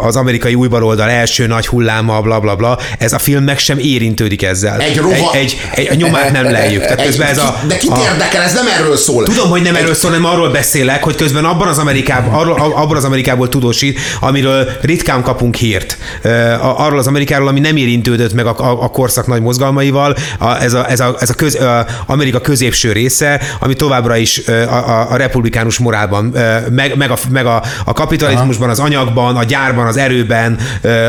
[0.02, 2.78] az amerikai újbaloldal első nagy hulláma, bla bla bla.
[2.98, 4.80] Ez a film meg sem érintődik ezzel.
[4.80, 5.14] Egy, roha...
[5.14, 6.82] egy, egy, egy, a nyomát nem lejjük.
[6.82, 9.24] Tehát közben ez a, de kit érdekel, ez nem erről szól.
[9.24, 9.82] Tudom, hogy nem egy...
[9.82, 13.98] erről szól, hanem arról beszélek, hogy közben abban az Amerikában, arról, abban az Amerikából tudósít,
[14.20, 15.98] amiről ritkán kapunk hírt.
[16.60, 20.72] Arról az Amerikáról, ami nem érintődött meg a, a, a korszak nagy mozgalmaival, a, ez
[20.72, 25.10] a, ez a, ez a, köz, a Amerika középső része, ami továbbra is a, a,
[25.10, 26.24] a republikánus morálban,
[26.70, 30.58] meg, meg, a, meg a, a kapitalizmusban, az anyagban, a gyárban, az erőben,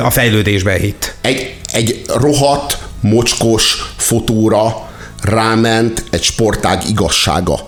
[0.04, 1.14] a fejlődésben hitt.
[1.22, 4.90] Egy, egy rohadt, mocskos fotóra
[5.22, 7.60] ráment egy sportág igazsága.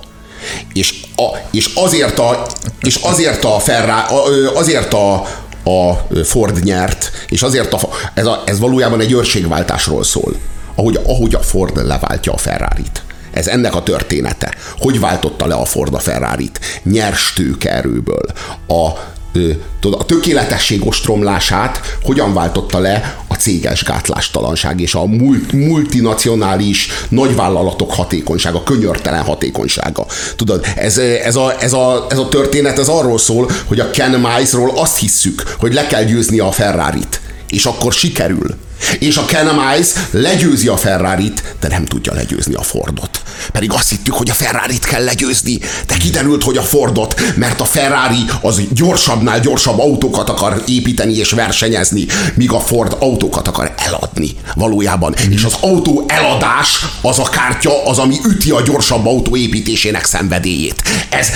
[0.73, 2.45] És, a, és azért a,
[2.81, 4.13] és azért a Ferrari,
[4.53, 5.13] azért a,
[5.63, 7.79] a Ford nyert, és azért a,
[8.13, 10.36] ez, a, ez valójában egy őrségváltásról szól,
[10.75, 13.03] ahogy, ahogy a Ford leváltja a Ferrari-t.
[13.34, 14.54] Ez ennek a története.
[14.78, 16.60] Hogy váltotta le a Ford a Ferrari-t?
[16.84, 18.26] Nyers tőkerőből.
[18.67, 19.12] A
[19.91, 25.06] a tökéletesség ostromlását hogyan váltotta le a céges gátlástalanság és a
[25.52, 30.06] multinacionális nagyvállalatok hatékonysága, könyörtelen hatékonysága.
[30.36, 34.19] Tudod, ez, ez, a, ez, a, ez a történet ez arról szól, hogy a Ken
[34.19, 38.56] Mice-ról azt hisszük, hogy le kell győzni a Ferrari-t, és akkor sikerül.
[39.00, 43.22] És a Ken Mice legyőzi a Ferrari-t, de nem tudja legyőzni a Fordot.
[43.52, 47.65] Pedig azt hittük, hogy a Ferrari-t kell legyőzni, de kiderült, hogy a Fordot, mert a
[47.65, 54.30] Ferrari az gyorsabbnál gyorsabb autókat akar építeni és versenyezni, míg a Ford autókat akar eladni
[54.56, 55.15] valójában.
[55.28, 55.32] Mm.
[55.32, 60.82] És az autó eladás az a kártya, az, ami üti a gyorsabb autó építésének szenvedélyét.
[61.10, 61.28] Ez,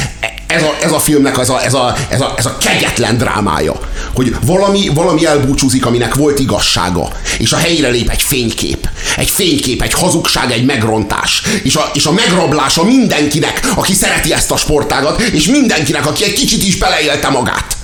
[0.47, 3.73] ez a, ez a filmnek ez a, ez, a, ez, a, ez a kegyetlen drámája,
[4.13, 7.07] hogy valami, valami elbúcsúzik, aminek volt igazsága,
[7.37, 8.89] és a helyre lép egy fénykép.
[9.17, 11.43] Egy fénykép, egy hazugság, egy megrontás.
[11.63, 16.33] És a, és a megrablása mindenkinek, aki szereti ezt a sportágat, és mindenkinek, aki egy
[16.33, 17.77] kicsit is beleélte magát.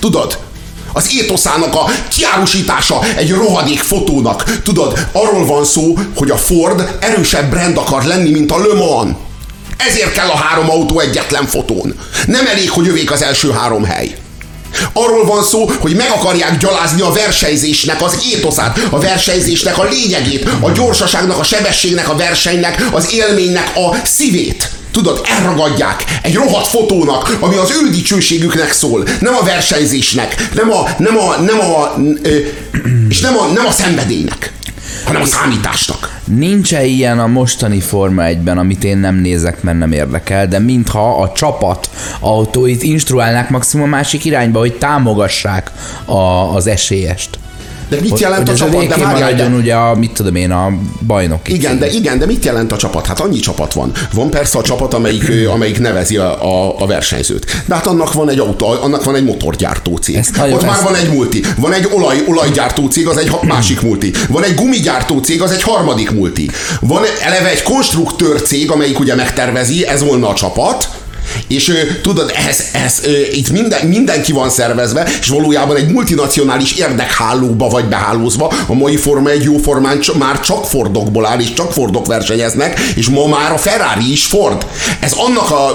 [0.00, 0.38] Tudod?
[0.92, 4.60] Az étoszának a kiárusítása egy rohadék fotónak.
[4.62, 9.16] Tudod, arról van szó, hogy a Ford erősebb brand akar lenni, mint a Le Mans.
[9.76, 11.94] Ezért kell a három autó egyetlen fotón.
[12.26, 14.14] Nem elég, hogy övék az első három hely.
[14.92, 20.48] Arról van szó, hogy meg akarják gyalázni a versenyzésnek az étoszát, a versenyzésnek a lényegét,
[20.60, 24.70] a gyorsaságnak, a sebességnek, a versenynek, az élménynek a szívét.
[24.92, 30.88] Tudod, elragadják egy rohadt fotónak, ami az ő dicsőségüknek szól, nem a versenyzésnek, nem a,
[30.98, 31.94] nem a, nem a,
[33.08, 34.52] és nem a, nem a szenvedélynek
[35.12, 36.20] hanem a számításnak.
[36.24, 41.20] Nincs-e ilyen a mostani Forma 1-ben, amit én nem nézek, mert nem érdekel, de mintha
[41.20, 45.70] a csapat autóit instruálnák maximum a másik irányba, hogy támogassák
[46.04, 46.20] a,
[46.54, 47.38] az esélyest.
[47.92, 48.86] De mit jelent hogy, a csapat?
[49.18, 49.46] De de...
[49.46, 50.72] ugye a, mit tudom én, a
[51.06, 51.48] bajnok.
[51.48, 53.06] Igen, de igen, de mit jelent a csapat?
[53.06, 53.92] Hát annyi csapat van.
[54.12, 57.62] Van persze a csapat, amelyik, amelyik nevezi a, a, a versenyzőt.
[57.66, 60.14] De hát annak van egy autó, annak van egy motorgyártó cég.
[60.14, 60.66] Ezt Ott ezt...
[60.66, 61.42] már van egy multi.
[61.56, 64.12] Van egy olaj, olajgyártó cég, az egy másik multi.
[64.28, 66.50] Van egy gumigyártó cég, az egy harmadik multi.
[66.80, 70.88] Van eleve egy konstruktőr cég, amelyik ugye megtervezi, ez volna a csapat
[71.48, 73.00] és tudod, ez, ez,
[73.32, 78.52] itt minden, mindenki van szervezve, és valójában egy multinacionális érdekhálóba vagy behálózva.
[78.66, 83.08] A mai forma egy jó formán már csak Fordokból áll, és csak Fordok versenyeznek, és
[83.08, 84.66] ma már a Ferrari is Ford.
[85.00, 85.74] Ez annak a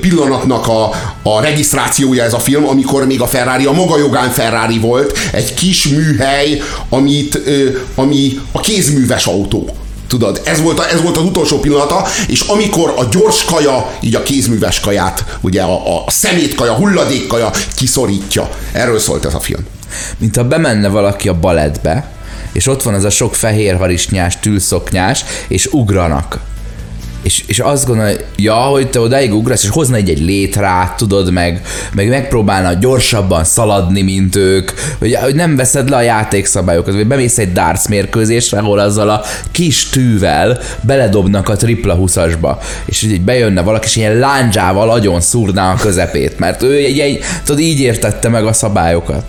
[0.00, 0.90] pillanatnak a,
[1.22, 5.54] a regisztrációja ez a film, amikor még a Ferrari a maga jogán Ferrari volt, egy
[5.54, 7.40] kis műhely, amit,
[7.94, 9.76] ami a kézműves autó.
[10.08, 14.14] Tudod, ez volt, a, ez volt az utolsó pillanata, és amikor a gyors kaja, így
[14.14, 18.48] a kézműves kaját, ugye a, a szemétkaja, hulladékkaja kiszorítja.
[18.72, 19.66] Erről szólt ez a film.
[20.18, 22.10] Mint ha bemenne valaki a balettbe,
[22.52, 26.40] és ott van az a sok fehér harisnyás, tűlszoknyás, és ugranak
[27.26, 31.62] és, és azt gondolja, hogy te odáig ugrasz, és hozna egy, egy létrát, tudod, meg,
[31.94, 37.38] meg megpróbálna gyorsabban szaladni, mint ők, hogy, hogy nem veszed le a játékszabályokat, vagy bemész
[37.38, 43.62] egy darts mérkőzésre, ahol azzal a kis tűvel beledobnak a tripla 20-asba, és így bejönne
[43.62, 48.28] valaki, és ilyen lándzsával agyon szúrná a közepét, mert ő egy, egy, tudod, így értette
[48.28, 49.24] meg a szabályokat.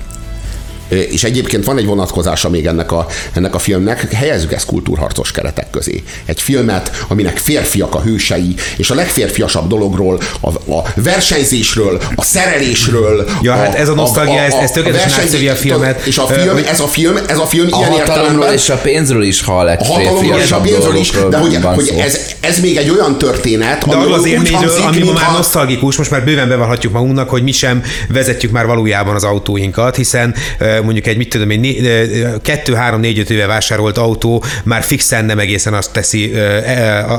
[0.88, 5.67] És egyébként van egy vonatkozása még ennek a, ennek a filmnek, helyezzük ezt kultúrharcos keretek
[5.72, 6.04] közé.
[6.26, 13.30] Egy filmet, aminek férfiak a hősei, és a legférfiasabb dologról, a, a versenyzésről, a szerelésről.
[13.42, 16.06] Ja, hát a, hát ez a nosztalgia, ez, ez tökéletesen átszövi a filmet.
[16.06, 18.54] És a film, ez a film, ez a film a ilyen értelemben...
[18.54, 21.94] és a pénzről is hall egy A hatalomról és a pénzről is, de hogy, hogy
[21.98, 25.96] ez, ez még egy olyan történet, de ami az élményről, hangzik, ami ma már nosztalgikus,
[25.96, 30.36] most már bőven bevallhatjuk magunknak, hogy mi sem vezetjük már valójában az autóinkat, hiszen
[30.84, 31.88] mondjuk egy mit tudom én,
[32.42, 36.34] kettő, három, négy, öt éve vásárolt autó már fixen nem egész egészen azt teszi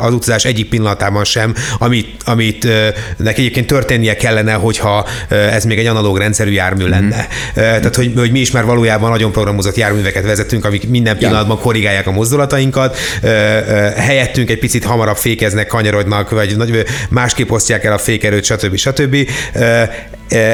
[0.00, 2.68] az utazás egyik pillanatában sem, amit, amit
[3.16, 6.90] neki egyébként történnie kellene, hogyha ez még egy analóg rendszerű jármű mm.
[6.90, 7.28] lenne.
[7.54, 12.06] Tehát, hogy, hogy mi is már valójában nagyon programozott járműveket vezetünk, amik minden pillanatban korrigálják
[12.06, 12.96] a mozdulatainkat,
[13.96, 16.56] helyettünk egy picit hamarabb fékeznek, kanyarodnak, vagy
[17.08, 18.76] másképp osztják el a fékerőt, stb.
[18.76, 19.16] stb.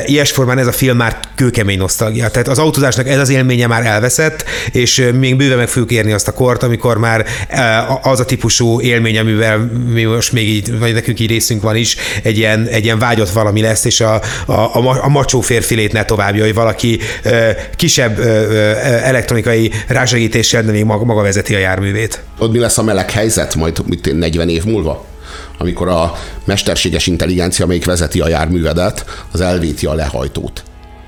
[0.05, 2.29] Ilyes formán ez a film már kőkemény nosztalgia.
[2.29, 6.29] Tehát az autózásnak ez az élménye már elveszett, és még bőven meg fogjuk érni azt
[6.29, 7.27] a kort, amikor már
[8.03, 11.97] az a típusú élmény, amivel mi most még így, vagy nekünk így részünk van is,
[12.23, 14.15] egy ilyen, egy ilyen vágyott valami lesz, és a,
[14.47, 17.01] a, a, a macsó férfilét ne továbbja, hogy valaki
[17.77, 18.19] kisebb
[19.03, 22.23] elektronikai rásegítéssel, de még maga vezeti a járművét.
[22.39, 25.13] Ott mi lesz a meleg helyzet majd mit 40 év múlva?
[25.59, 26.13] Amikor a
[26.45, 30.63] mesterséges intelligencia, amelyik vezeti a járművedet, az elvéti a lehajtót.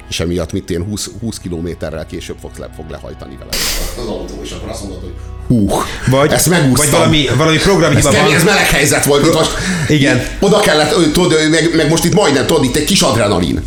[0.09, 3.51] És emiatt mit én 20, 20 kilométerrel később fog, le, fog lehajtani vele
[3.99, 5.15] az autó, és akkor azt mondod, hogy
[5.47, 5.71] hú,
[6.11, 6.91] vagy, ezt megúsztam.
[6.91, 8.35] Vagy valami, valami programhiba van.
[8.35, 9.35] Ez meleg helyzet volt.
[9.35, 9.51] Most,
[9.89, 10.27] Igen.
[10.41, 13.63] Oda kellett, tudod, meg, meg most itt majdnem, tudod, itt egy kis adrenalin.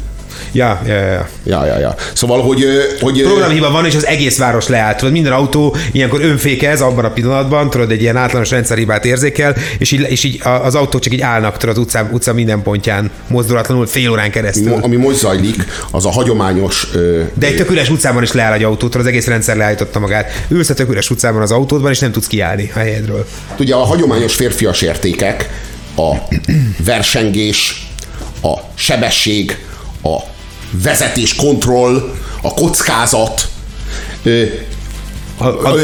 [0.51, 1.27] Ja, ja, ja.
[1.43, 1.95] Ja, ja, ja.
[2.13, 2.65] Szóval, hogy...
[2.99, 4.97] hogy Programhiba van, és az egész város leállt.
[4.97, 9.91] Tudod, minden autó ilyenkor önfékez abban a pillanatban, tudod, egy ilyen általános rendszerhibát érzékel, és
[9.91, 13.87] így, és így az autók csak így állnak tudod, az utca, utca minden pontján mozdulatlanul
[13.87, 14.73] fél órán keresztül.
[14.81, 16.87] Ami most zajlik, az a hagyományos...
[16.93, 20.31] Ö, De egy tök üres utcában is leáll egy autót, az egész rendszer leállította magát.
[20.47, 23.27] Ülsz a tök üres utcában az autódban, és nem tudsz kiállni a helyedről.
[23.59, 25.49] Ugye a hagyományos férfias értékek,
[25.95, 26.15] a
[26.85, 27.87] versengés,
[28.41, 29.57] a sebesség,
[30.03, 30.17] a
[30.71, 33.47] vezetés, kontroll, a kockázat,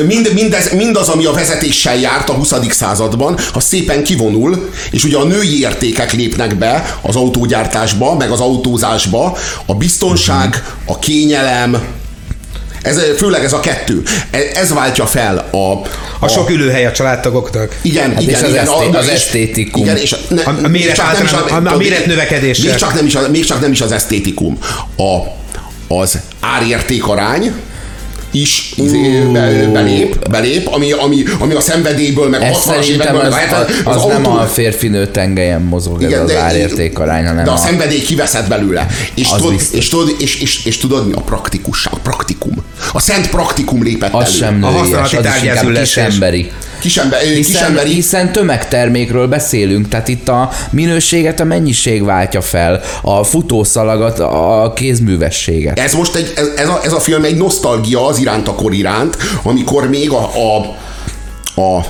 [0.08, 2.54] mind, mindez, mindaz, ami a vezetéssel járt a 20.
[2.70, 8.40] században, az szépen kivonul, és ugye a női értékek lépnek be az autógyártásba, meg az
[8.40, 11.84] autózásba, a biztonság, a kényelem,
[12.86, 14.04] ez, főleg ez a kettő.
[14.32, 15.58] E, ez váltja fel a...
[16.20, 17.78] A, a sok ülőhely a családtagoknak.
[17.82, 18.68] Igen, hát igen, és igen.
[18.68, 19.82] Az, eszté, az esztétikum.
[19.82, 22.58] Igen, és ne, a, a méret, nem is a, a, a méret növekedés.
[22.58, 24.58] Még csak, nem is, még csak nem is az esztétikum.
[24.98, 25.18] A,
[25.96, 27.54] az árértékarány,
[28.36, 33.34] is izé, be, belép, belép ami, ami, ami a szenvedélyből, meg a 60-as évekből, az,
[33.34, 34.08] meg az, az, az autó...
[34.08, 38.48] nem a férfi-nő tengelyen mozog Igen, ez az árértékarány, hanem De a, a szenvedély kiveszed
[38.48, 38.88] belőle.
[39.14, 42.54] És tudod, és, tudod, és, és, és, tudod mi a praktikusság, a praktikum.
[42.94, 44.36] A szent praktikum lépett az elő.
[44.36, 46.52] sem nőies, a az is inkább kisemberi.
[46.86, 47.94] Kisember, hiszen, kisemberi.
[47.94, 55.80] Hiszen tömegtermékről beszélünk, tehát itt a minőséget a mennyiség váltja fel, a futószalagat a kézművességet.
[55.80, 58.74] Ez most egy, ez, ez, a, ez a film egy nosztalgia az iránt a kor
[58.74, 60.58] iránt, amikor még a, a,
[61.62, 61.86] a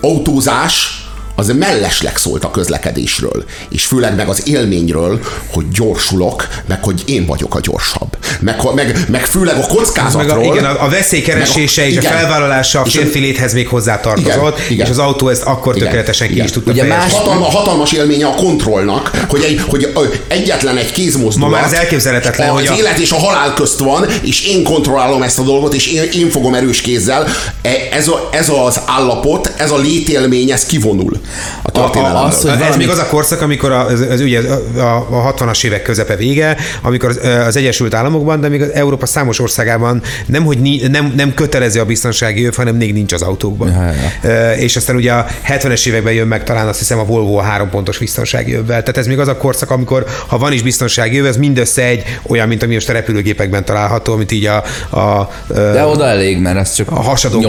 [0.00, 1.07] autózás
[1.38, 5.20] az mellesleg szólt a közlekedésről, és főleg meg az élményről,
[5.52, 8.16] hogy gyorsulok, meg hogy én vagyok a gyorsabb.
[8.40, 10.38] Meg, meg, meg főleg a kockázatról.
[10.38, 13.68] Meg a, igen, a, a veszélykeresése a, és igen, a felvállalása a férfi léthez még
[13.68, 16.70] hozzá tartozott, igen, igen, és az autó ezt akkor igen, tökéletesen igen, ki is tudta
[16.70, 19.60] Ugye más, hatalma, hatalmas élménye a kontrollnak, hogy, egy,
[19.94, 21.50] hogy egyetlen egy kézmozdulat.
[21.50, 25.22] Ma már az elképzelhetetlen, hogy az élet és a halál közt van, és én kontrollálom
[25.22, 27.26] ezt a dolgot, és én, én fogom erős kézzel.
[27.62, 31.20] E, ez, a, ez az állapot, ez a létélmény, ez kivonul
[31.62, 32.24] a történelem.
[32.24, 32.64] Az, hogy valami...
[32.64, 34.40] Ez még az a korszak, amikor az, az, ugye,
[34.76, 39.06] a, a 60-as évek közepe vége, amikor az, az Egyesült Államokban, de még az Európa
[39.06, 43.22] számos országában nem, hogy ni, nem, nem kötelező a biztonsági öv, hanem még nincs az
[43.22, 43.68] autókban.
[43.68, 44.52] Ja, ja.
[44.52, 47.70] És aztán ugye a 70-es években jön meg talán azt hiszem a Volvo a három
[47.70, 48.80] pontos biztonsági övvel.
[48.80, 52.18] Tehát ez még az a korszak, amikor ha van is biztonsági öv, ez mindössze egy
[52.26, 54.56] olyan, mint ami most a repülőgépekben található, amit így a,
[54.98, 57.40] a, De oda elég, mert az csak a hasadó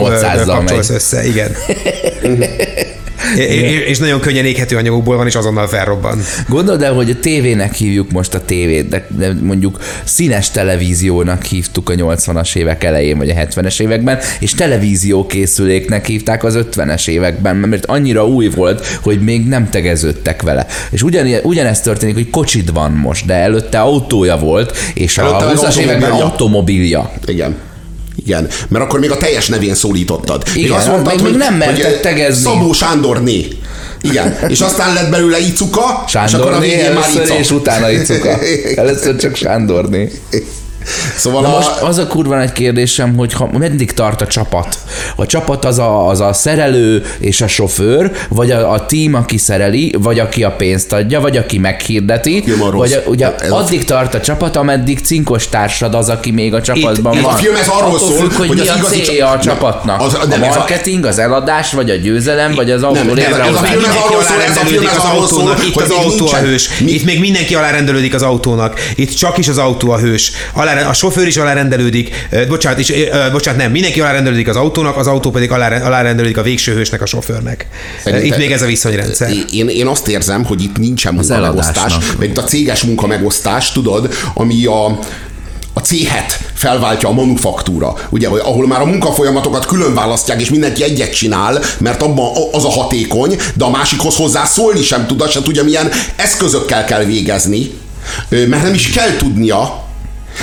[0.45, 1.55] kapcsolsz össze, igen.
[3.87, 6.19] és nagyon könnyen éghető anyagokból van, és azonnal felrobban.
[6.47, 11.93] Gondold el, hogy a tévének hívjuk most a tévét, de, mondjuk színes televíziónak hívtuk a
[11.93, 18.27] 80-as évek elején, vagy a 70-es években, és televíziókészüléknek hívták az 50-es években, mert annyira
[18.27, 20.65] új volt, hogy még nem tegeződtek vele.
[20.89, 25.77] És ugyan, ugyanezt történik, hogy kocsid van most, de előtte autója volt, és a 20-as
[25.77, 27.11] években automobilja.
[27.25, 27.55] Igen.
[28.25, 30.43] Igen, mert akkor még a teljes nevén szólítottad.
[30.53, 32.43] Igen, még azt mondtad, még, hogy, még nem mertek tegezni.
[32.43, 33.47] Szabó Sándorné.
[34.01, 37.37] Igen, és aztán lett belőle Icuka, Sándorné, és akkor a végén már Ica.
[37.37, 38.39] és utána Icuka.
[38.75, 40.11] Először csak Sándorné.
[41.15, 41.51] Szóval Na a...
[41.51, 44.77] most az a kurva nagy kérdésem, hogy ha, meddig tart a csapat?
[45.15, 49.37] A csapat az a, az a szerelő és a sofőr, vagy a, a team, aki
[49.37, 53.85] szereli, vagy aki a pénzt adja, vagy aki meghirdeti, vagy a, ugye ez addig a...
[53.85, 57.33] tart a csapat, ameddig cinkos társad az, aki még a csapatban Itt, van.
[57.33, 60.01] A film ez arról Attól szól, függ, hogy, hogy mi a célja a csapatnak.
[60.01, 64.43] Az, nem, a marketing, az eladás, vagy a győzelem, vagy az autó létrehozása.
[64.49, 66.69] Ez a film az arról szól, itt az autó a hős.
[66.79, 68.79] Itt még mindenki alárendelődik az autónak.
[68.95, 70.31] Itt csak is az autó a hős.
[70.69, 72.93] Alá alá, a sofőr is alárendelődik, bocsánat, és,
[73.31, 77.67] bocsánat, nem, mindenki alárendelődik az autónak, az autó pedig alárendelődik a végső hősnek, a sofőrnek.
[78.03, 79.31] Szerintem, itt még ez a viszonyrendszer.
[79.51, 84.65] Én, én azt érzem, hogy itt nincsen munkamegosztás, mert itt a céges munkamegosztás, tudod, ami
[84.65, 84.85] a,
[85.73, 91.13] a céhet felváltja a manufaktúra, ugye, ahol már a munkafolyamatokat külön választják, és mindenki egyet
[91.13, 95.63] csinál, mert abban az a hatékony, de a másikhoz hozzá szólni sem tud, sem tudja,
[95.63, 97.71] milyen eszközökkel kell végezni,
[98.29, 99.87] mert nem is kell tudnia,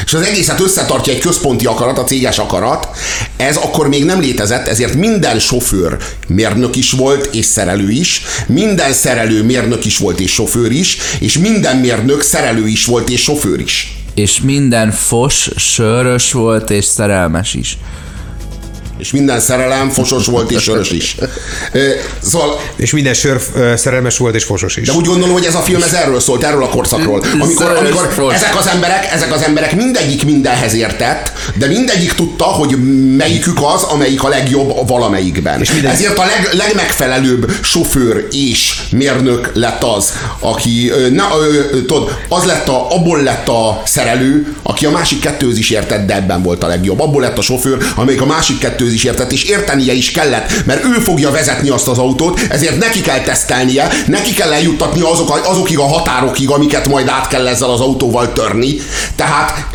[0.05, 2.89] és az egészet összetartja egy központi akarat, a céges akarat,
[3.37, 5.97] ez akkor még nem létezett, ezért minden sofőr
[6.29, 11.39] mérnök is volt, és szerelő is, minden szerelő mérnök is volt, és sofőr is, és
[11.39, 13.97] minden mérnök szerelő is volt, és sofőr is.
[14.15, 17.79] És minden fos, sörös volt, és szerelmes is
[18.99, 21.17] és minden szerelem fosos volt és sörös is.
[22.23, 23.41] Szóval, és minden sör
[23.77, 24.87] szerelmes volt és fosos is.
[24.87, 27.23] De úgy gondolom, hogy ez a film ez erről szólt, erről a korszakról.
[27.33, 32.77] Amikor, amikor ezek az emberek, ezek az emberek mindegyik mindenhez értett, de mindegyik tudta, hogy
[33.17, 35.61] melyikük az, amelyik a legjobb valamelyikben.
[35.61, 35.91] És minden...
[35.91, 41.29] Ezért a leg, legmegfelelőbb sofőr és mérnök lett az, aki, na,
[41.87, 46.15] tudod, az lett a, abból lett a szerelő, aki a másik kettőz is értett, de
[46.15, 47.01] ebben volt a legjobb.
[47.01, 50.85] Abból lett a sofőr, amelyik a másik kettő is értett, és értenie is kellett, mert
[50.85, 55.79] ő fogja vezetni azt az autót, ezért neki kell tesztelnie, neki kell eljuttatni azok, azokig
[55.79, 58.77] a határokig, amiket majd át kell ezzel az autóval törni.
[59.17, 59.67] Tehát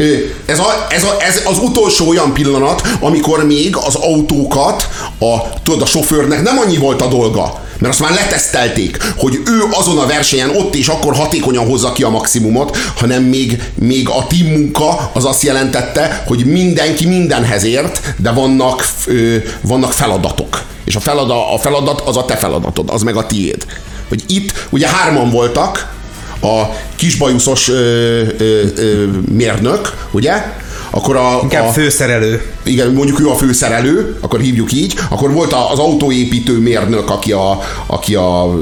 [0.45, 4.89] ez, a, ez, a, ez az utolsó olyan pillanat, amikor még az autókat
[5.19, 9.61] a, tudod, a sofőrnek nem annyi volt a dolga, mert azt már letesztelték, hogy ő
[9.71, 14.27] azon a versenyen ott és akkor hatékonyan hozza ki a maximumot, hanem még, még a
[14.27, 20.63] team munka az azt jelentette, hogy mindenki mindenhez ért, de vannak, ö, vannak feladatok.
[20.83, 23.65] És a feladat, a feladat az a te feladatod, az meg a tiéd.
[24.09, 25.99] Hogy itt ugye hárman voltak,
[26.41, 26.63] a
[26.95, 30.43] kisbajuszos ö, ö, ö, mérnök, ugye?
[30.91, 31.39] Akkor a...
[31.41, 32.41] Inkább a, főszerelő.
[32.63, 34.93] Igen, mondjuk ő a főszerelő, akkor hívjuk így.
[35.09, 38.53] Akkor volt az autóépítő mérnök, aki a, aki a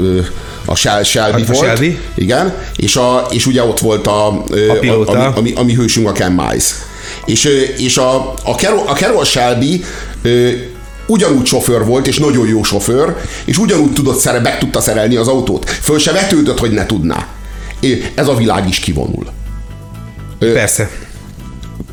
[0.66, 1.66] a Shel- Shelby a volt.
[1.66, 2.00] Shelby.
[2.16, 4.44] Igen, és, a, és ugye ott volt a, a,
[4.80, 5.12] pilóta.
[5.12, 6.74] a ami, ami, ami hősünk a Ken Miles.
[7.26, 7.46] És,
[7.78, 9.84] és a, a, Carol, a Carol Shelby
[11.08, 13.16] ugyanúgy sofőr volt, és nagyon jó sofőr,
[13.46, 15.70] és ugyanúgy tudott szere, meg tudta szerelni az autót.
[15.70, 17.28] Föl se vetődött, hogy ne tudná.
[18.16, 19.26] Ez a világ is kivonul.
[20.40, 20.90] Persze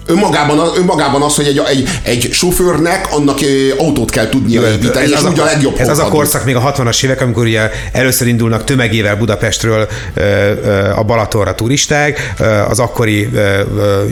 [0.07, 3.39] önmagában, önmagában az, hogy egy, egy, egy sofőrnek annak
[3.77, 6.45] autót kell tudnia építeni, ez és az úgy a, a legjobb Ez az a korszak.
[6.45, 9.89] még a 60-as évek, amikor ugye először indulnak tömegével Budapestről
[10.97, 12.35] a Balatonra turisták,
[12.69, 13.29] az akkori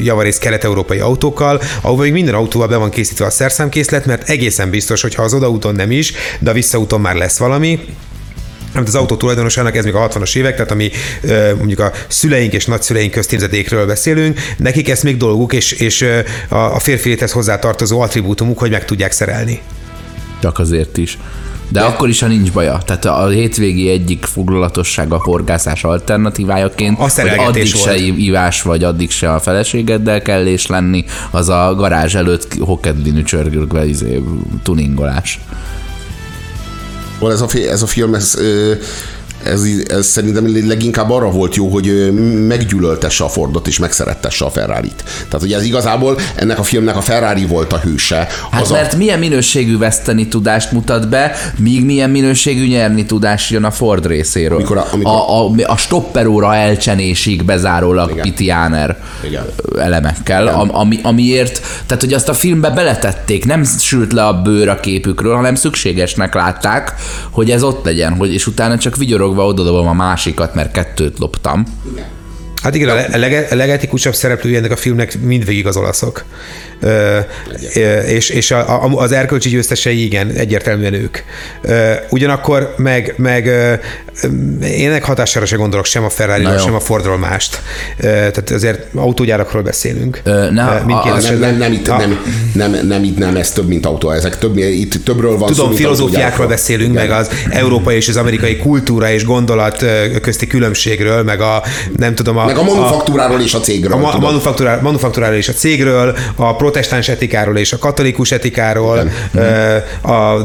[0.03, 5.03] javarész kelet-európai autókkal, ahol még minden autóval be van készítve a szerszámkészlet, mert egészen biztos,
[5.03, 7.81] hogy ha az odaúton nem is, de a visszaúton már lesz valami,
[8.75, 10.91] amit az autó tulajdonosának, ez még a 60-as évek, tehát ami
[11.57, 16.07] mondjuk a szüleink és nagyszüleink köztémzetékről beszélünk, nekik ez még dolguk, és, és
[16.49, 19.61] a férfi léthez hozzátartozó attribútumuk, hogy meg tudják szerelni.
[20.41, 21.19] Csak azért is.
[21.69, 22.81] De, De akkor is, ha nincs baja.
[22.85, 27.85] Tehát a hétvégi egyik foglalatossága a horgászás alternatívájaként, Azt hogy addig volt.
[27.85, 33.23] se ivás, vagy addig se a feleségeddel kell és lenni, az a garázs előtt hokedlinű
[33.23, 34.23] csörgőkvel izé,
[34.63, 35.41] tuningolás.
[37.25, 38.35] Szóval ez a, ez a film, ez,
[39.45, 42.13] ez, ez szerintem leginkább arra volt jó, hogy
[42.47, 45.05] meggyűlöltesse a Fordot és megszerettesse a Ferrari-t.
[45.29, 48.29] Tehát ugye ez igazából ennek a filmnek a Ferrari volt a hőse.
[48.51, 48.97] Hát az mert a...
[48.97, 54.57] milyen minőségű veszteni tudást mutat be, míg milyen minőségű nyerni tudás jön a Ford részéről.
[54.57, 55.13] Amikor a, amikor...
[55.13, 58.23] a, a, a stopperóra elcsenésig bezárólag Igen.
[58.23, 59.45] Pitiáner Igen.
[59.79, 60.55] elemekkel, Igen.
[60.55, 65.35] Ami, amiért, tehát hogy azt a filmbe beletették, nem sült le a bőr a képükről,
[65.35, 66.95] hanem szükségesnek látták,
[67.31, 71.19] hogy ez ott legyen, hogy és utána csak vigyorog mosolyogva odadobom a másikat, mert kettőt
[71.19, 71.65] loptam.
[71.93, 72.05] Igen.
[72.63, 76.25] Hát igen, a, leg, a legetikusabb szereplője ennek a filmnek mindvégig az olaszok
[78.07, 81.19] és, és a, a, az erkölcsi győztesei igen, egyértelműen ők.
[82.11, 83.47] Ugyanakkor meg, meg
[84.63, 87.63] én ennek hatására se gondolok sem a ferrari sem a Fordról mást.
[87.99, 90.21] Tehát azért autógyárakról beszélünk.
[90.25, 92.21] Ö, na, a, a, nem, nem, nem, itt, nem,
[92.53, 95.77] nem, nem, itt nem, ez több, mint autó, ezek több, itt többről van Tudom, szó,
[95.77, 97.07] filozófiákról beszélünk, igen.
[97.07, 99.85] meg az európai és az amerikai kultúra és gondolat
[100.23, 101.63] közti különbségről, meg a
[101.97, 102.45] nem tudom a...
[102.45, 104.05] Meg a manufaktúráról és a cégről.
[104.05, 104.19] A, a
[104.81, 109.11] manufaktúráról és a cégről, a protestáns etikáról és a katolikus etikáról,
[110.01, 110.45] a, a,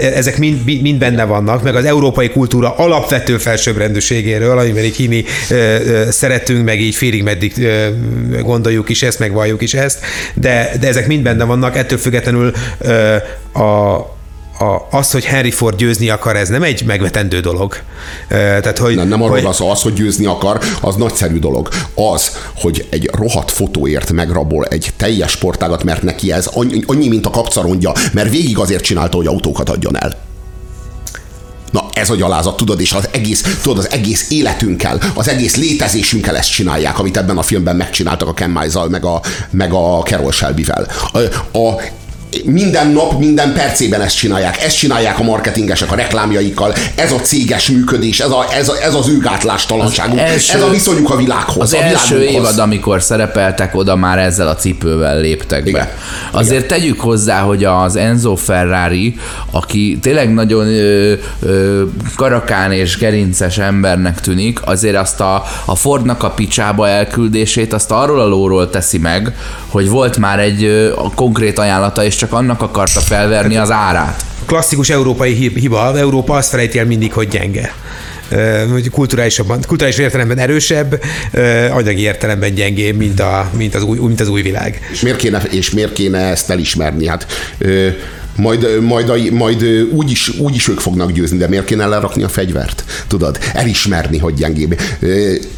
[0.00, 5.24] ezek mind, mind benne vannak, meg az európai kultúra alapvető felsőbbrendűségéről, amiben így himi
[6.08, 7.68] szeretünk, meg így félig meddig
[8.40, 10.00] gondoljuk is ezt, meg valljuk is ezt,
[10.34, 12.52] de, de ezek mind benne vannak, ettől függetlenül
[13.54, 14.15] a
[14.58, 17.76] a, az, hogy Henry Ford győzni akar, ez nem egy megvetendő dolog.
[18.28, 19.44] Tehát, hogy, nem, nem arról hogy...
[19.44, 21.68] az, az, hogy győzni akar, az nagyszerű dolog.
[21.94, 27.26] Az, hogy egy rohadt fotóért megrabol egy teljes sportágat, mert neki ez annyi, annyi mint
[27.26, 30.16] a kapcarondja, mert végig azért csinálta, hogy autókat adjon el.
[31.70, 36.36] Na ez a gyalázat, tudod, és az egész, tudod, az egész életünkkel, az egész létezésünkkel
[36.36, 40.32] ezt csinálják, amit ebben a filmben megcsináltak a Ken Miles-zal, meg a, meg a Carol
[40.32, 40.86] Shelby-vel.
[41.12, 41.18] A,
[41.58, 41.80] a,
[42.44, 44.62] minden nap, minden percében ezt csinálják.
[44.62, 46.74] Ezt csinálják a marketingesek a reklámjaikkal.
[46.94, 51.10] Ez a céges működés, ez, a, ez, a, ez az őgátlástalanságuk, első, ez a viszonyuk
[51.10, 51.62] a világhoz.
[51.62, 55.72] Az a első évad, amikor szerepeltek, oda már ezzel a cipővel léptek Igen.
[55.72, 55.96] be.
[56.38, 56.78] Azért Igen.
[56.78, 59.16] tegyük hozzá, hogy az Enzo Ferrari,
[59.50, 61.82] aki tényleg nagyon ö, ö,
[62.16, 68.20] karakán és gerinces embernek tűnik, azért azt a, a Fordnak a picsába elküldését, azt arról
[68.20, 69.34] a lóról teszi meg,
[69.68, 74.24] hogy volt már egy ö, konkrét ajánlata, és csak annak akarta felverni az árát.
[74.46, 77.74] Klasszikus európai hiba, Európa azt felejti el mindig, hogy gyenge
[78.70, 81.02] hogy kulturálisabban, kulturális értelemben erősebb,
[81.70, 84.88] anyagi értelemben gyengébb, mint, a, mint, az, új, mint az új világ.
[84.92, 87.06] És miért kéne, és miért kéne ezt elismerni?
[87.06, 87.26] Hát
[88.36, 92.28] majd, majd, majd úgy, is, úgy is ők fognak győzni, de miért kéne lerakni a
[92.28, 92.84] fegyvert?
[93.06, 94.80] Tudod, elismerni, hogy gyengébb.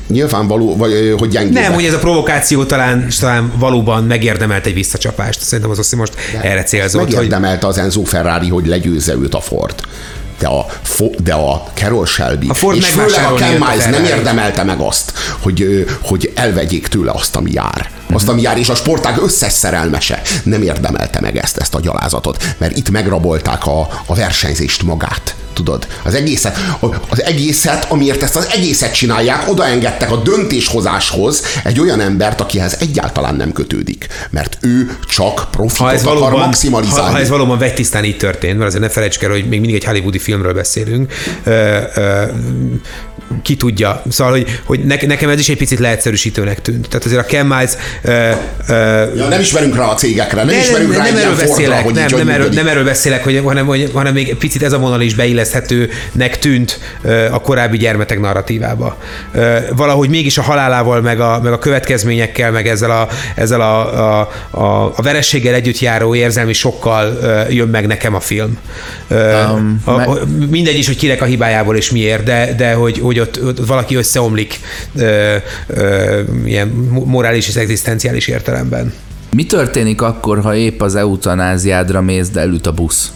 [0.07, 1.53] Nyilvánvaló, vagy, hogy gyengébb.
[1.53, 5.41] Nem, hogy ez a provokáció talán, talán valóban megérdemelt egy visszacsapást.
[5.41, 7.13] Szerintem az azt most de erre célzott.
[7.13, 7.75] Megérdemelte hogy...
[7.75, 9.75] az Enzo Ferrari, hogy legyőzze őt a Ford
[10.39, 10.67] de a,
[11.19, 12.49] de a Carol Shelby.
[12.49, 17.11] A Ford és főleg a Ken Miles nem érdemelte meg azt, hogy, hogy elvegyék tőle
[17.11, 17.91] azt, ami jár.
[18.13, 22.45] Azt, ami jár, és a sportág összes szerelmese nem érdemelte meg ezt, ezt a gyalázatot,
[22.59, 26.57] mert itt megrabolták a, a versenyzést magát tudod, az egészet,
[27.09, 33.35] az egészet, amiért ezt az egészet csinálják, odaengedtek a döntéshozáshoz egy olyan embert, akihez egyáltalán
[33.35, 37.07] nem kötődik, mert ő csak profitot ha ez akar valóban, maximalizálni.
[37.07, 39.75] Ha, ha ez valóban vegytisztán így történt, mert azért ne felejtsd el, hogy még mindig
[39.75, 41.13] egy hollywoodi filmről beszélünk,
[41.45, 42.23] ö, ö,
[43.43, 44.03] ki tudja.
[44.09, 46.89] Szóval, hogy, hogy nekem ez is egy picit leegyszerűsítőnek tűnt.
[46.89, 47.73] Tehát azért a Ken Miles...
[48.05, 48.13] Uh,
[48.69, 51.85] uh, ja, nem ismerünk rá a cégekre, nem, nem ismerünk nem, rá nem, erről beszélek,
[51.85, 54.79] hogy nem, nem, erről, nem erről beszélek, hogy, hanem, hogy, hanem még picit ez a
[54.79, 58.97] vonal is beilleszthetőnek tűnt uh, a korábbi gyermetek narratívába.
[59.35, 64.21] Uh, valahogy mégis a halálával, meg a, meg a következményekkel, meg ezzel a, ezzel a,
[64.21, 68.59] a, a, a verességgel együtt járó érzelmi sokkal uh, jön meg nekem a film.
[69.11, 69.19] Uh,
[69.53, 73.18] um, a, me- mindegy is, hogy kinek a hibájából és miért, de, de hogy, hogy
[73.21, 74.61] ott, ott valaki összeomlik
[74.97, 76.69] ö, ö, ilyen
[77.05, 78.93] morális és egzisztenciális értelemben.
[79.35, 83.13] Mi történik akkor, ha épp az eutanáziádra mész, de elüt a busz?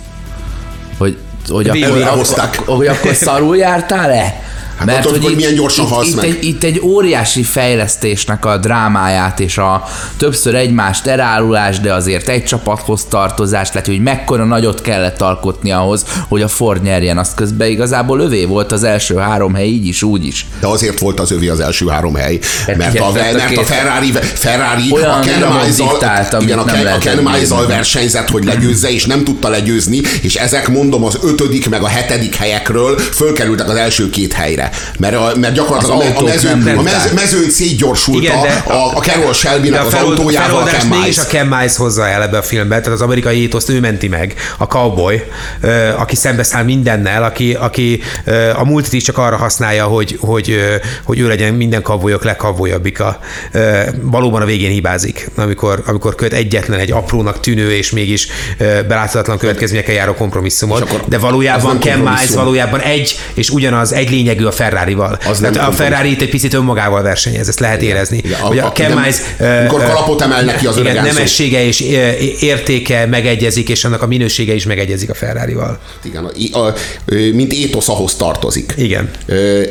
[0.99, 1.17] Hogy,
[1.49, 2.03] hogy, akkor,
[2.37, 4.52] akkor, hogy akkor szarul jártál-e?
[4.87, 6.25] Hát Mert hogy, hogy milyen gyorsan itt, itt, meg.
[6.25, 9.85] Egy, itt egy óriási fejlesztésnek a drámáját és a
[10.17, 16.05] többször egymást elárulás, de azért egy csapathoz tartozás, lehet, hogy mekkora nagyot kellett alkotni ahhoz,
[16.29, 17.19] hogy a Ford nyerjen.
[17.19, 20.47] Azt közben igazából övé volt az első három hely, így is, úgy is.
[20.61, 24.13] De azért volt az övé az első három hely, mert, mert, a, mert a Ferrari,
[24.35, 29.25] Ferrari a Ken Miles-al, igen, a Ken, a Ken Miles-al versenyzett, hogy legyőzze, és nem
[29.25, 34.33] tudta legyőzni, és ezek mondom az ötödik meg a hetedik helyekről fölkerültek az első két
[34.33, 38.97] helyre mert, a, mert gyakorlatilag a, a, mezőn, a mez, mezőn szétgyorsult Igen, a, a,
[38.97, 41.19] a Carol shelby a az autójával a Ken Miles.
[41.19, 44.35] a Ken Miles hozza el ebbe a filmbe, tehát az amerikai étoszt ő menti meg,
[44.59, 45.23] a cowboy,
[45.97, 48.01] aki szembeszáll mindennel, aki, aki
[48.57, 50.59] a multit is csak arra használja, hogy, hogy,
[51.05, 53.19] hogy ő legyen minden cowboyok legcowboyabbika.
[54.01, 58.27] Valóban a végén hibázik, amikor, amikor köt egyetlen egy aprónak tűnő és mégis
[58.59, 64.52] beláthatatlan következményekkel járó kompromisszumot, de valójában Ken Miles valójában egy és ugyanaz, egy lényegű a
[64.53, 65.19] Ferrari-val.
[65.27, 68.17] Az nem a Ferrari itt egy picit önmagával versenyez, ezt lehet igen, érezni.
[68.17, 71.81] Igen, hogy a, a Ken Miles, amikor kalapot emel neki az igen, nemessége és
[72.41, 75.79] értéke megegyezik, és annak a minősége is megegyezik a Ferrari-val.
[76.05, 76.75] Igen, a, a,
[77.33, 78.75] mint étosz ahhoz tartozik.
[78.77, 79.11] Igen.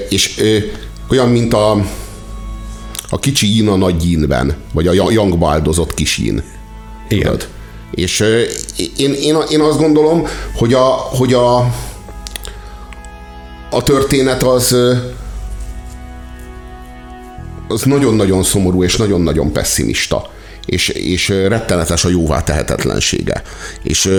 [0.09, 0.41] És
[1.09, 1.71] olyan, mint a,
[3.09, 6.43] a kicsi ín a nagy ínben, vagy a jangba áldozott kis ín.
[7.09, 7.23] Igen.
[7.23, 7.47] Tudod?
[7.91, 8.19] És
[8.97, 11.73] én, én, én azt gondolom, hogy a, hogy a
[13.71, 14.75] a történet az
[17.67, 20.29] az nagyon-nagyon szomorú és nagyon-nagyon pessimista.
[20.65, 23.41] És, és rettenetes a jóvá tehetetlensége.
[23.83, 24.09] És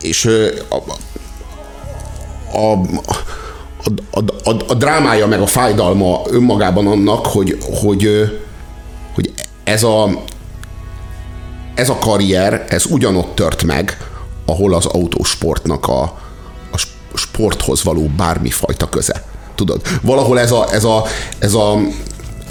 [0.00, 0.28] és
[0.68, 0.76] a,
[2.58, 2.72] a,
[4.10, 8.32] a, a, a drámája meg a fájdalma önmagában annak, hogy, hogy,
[9.14, 9.32] hogy
[9.64, 10.22] ez a
[11.74, 13.98] ez a karrier, ez ugyanott tört meg,
[14.46, 16.02] ahol az autósportnak a,
[16.72, 16.78] a
[17.14, 19.24] sporthoz való bármifajta köze.
[19.54, 21.04] Tudod, valahol ez a, ez a,
[21.38, 21.78] ez a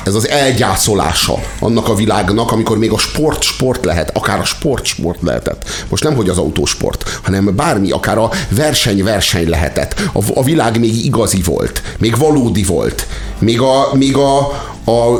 [0.05, 4.85] ez az elgyászolása annak a világnak, amikor még a sport sport lehet, akár a sport
[4.85, 5.69] sport lehetett.
[5.89, 10.01] Most nem, hogy az autósport, hanem bármi, akár a verseny verseny lehetett.
[10.13, 13.07] A, a világ még igazi volt, még valódi volt,
[13.39, 14.37] még a, még a,
[14.83, 15.19] a,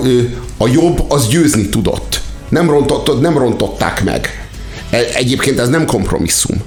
[0.57, 2.21] a jobb az győzni tudott.
[2.49, 4.42] Nem, rontott, nem rontották meg.
[4.93, 6.61] Egyébként ez nem kompromisszum.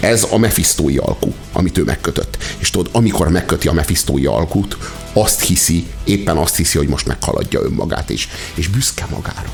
[0.00, 2.36] Ez a mefisztói alkú, amit ő megkötött.
[2.58, 4.76] És tudod, amikor megköti a mefisztói alkút,
[5.12, 9.50] azt hiszi, éppen azt hiszi, hogy most meghaladja önmagát, és, és büszke magára.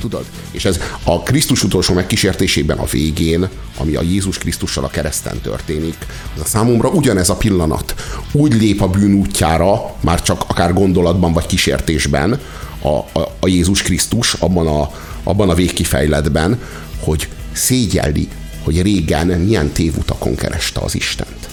[0.00, 0.24] Tudod?
[0.50, 6.06] És ez a Krisztus utolsó megkísértésében a végén, ami a Jézus Krisztussal a kereszten történik,
[6.34, 7.94] az a számomra ugyanez a pillanat.
[8.32, 12.40] Úgy lép a bűn útjára, már csak akár gondolatban vagy kísértésben,
[12.82, 14.90] a, a, a Jézus Krisztus abban a,
[15.22, 16.58] abban a végkifejletben,
[16.98, 18.28] hogy szégyelli,
[18.62, 21.48] hogy régen milyen tévutakon kereste az Istent.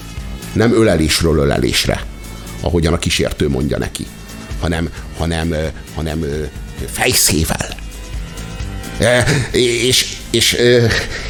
[0.54, 2.04] Nem ölelésről ölelésre,
[2.62, 4.06] ahogyan a kísértő mondja neki,
[4.60, 5.56] hanem, hanem,
[5.96, 6.26] hanem
[6.92, 7.76] fejszével.
[9.52, 10.58] És, és,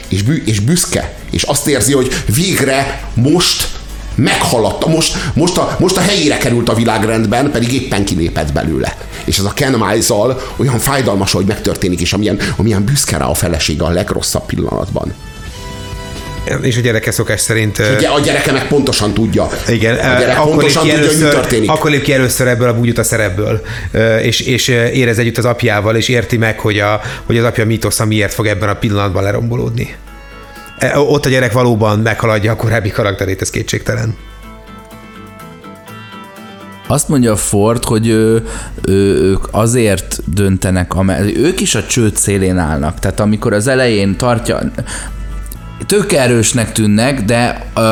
[0.07, 3.67] és, és büszke, és azt érzi, hogy végre most
[4.15, 8.97] meghaladta, most, most, a, most a helyére került a világrendben, pedig éppen kilépett belőle.
[9.27, 10.09] És ez a Ken miles
[10.57, 15.13] olyan fájdalmas, hogy megtörténik, és amilyen, amilyen büszke rá a felesége a legrosszabb pillanatban.
[16.61, 17.81] És a gyereke szokás szerint...
[17.97, 19.49] Ugye a gyereke meg pontosan tudja.
[19.67, 21.69] Igen, a gyerek akkor pontosan tudja, először, hogy mi történik.
[21.69, 23.61] Akkor lép ki először ebből a búgyuta szerepből,
[24.21, 28.05] és, és érez együtt az apjával, és érti meg, hogy, a, hogy az apja mitosza
[28.05, 29.95] miért fog ebben a pillanatban lerombolódni.
[30.77, 34.15] E, ott a gyerek valóban meghaladja a korábbi karakterét, ez kétségtelen.
[36.87, 38.47] Azt mondja Ford, hogy ő,
[38.81, 40.91] ő, ők azért döntenek,
[41.35, 42.99] ők is a csőd szélén állnak.
[42.99, 44.59] Tehát amikor az elején tartja,
[45.85, 47.83] tök erősnek tűnnek, de uh,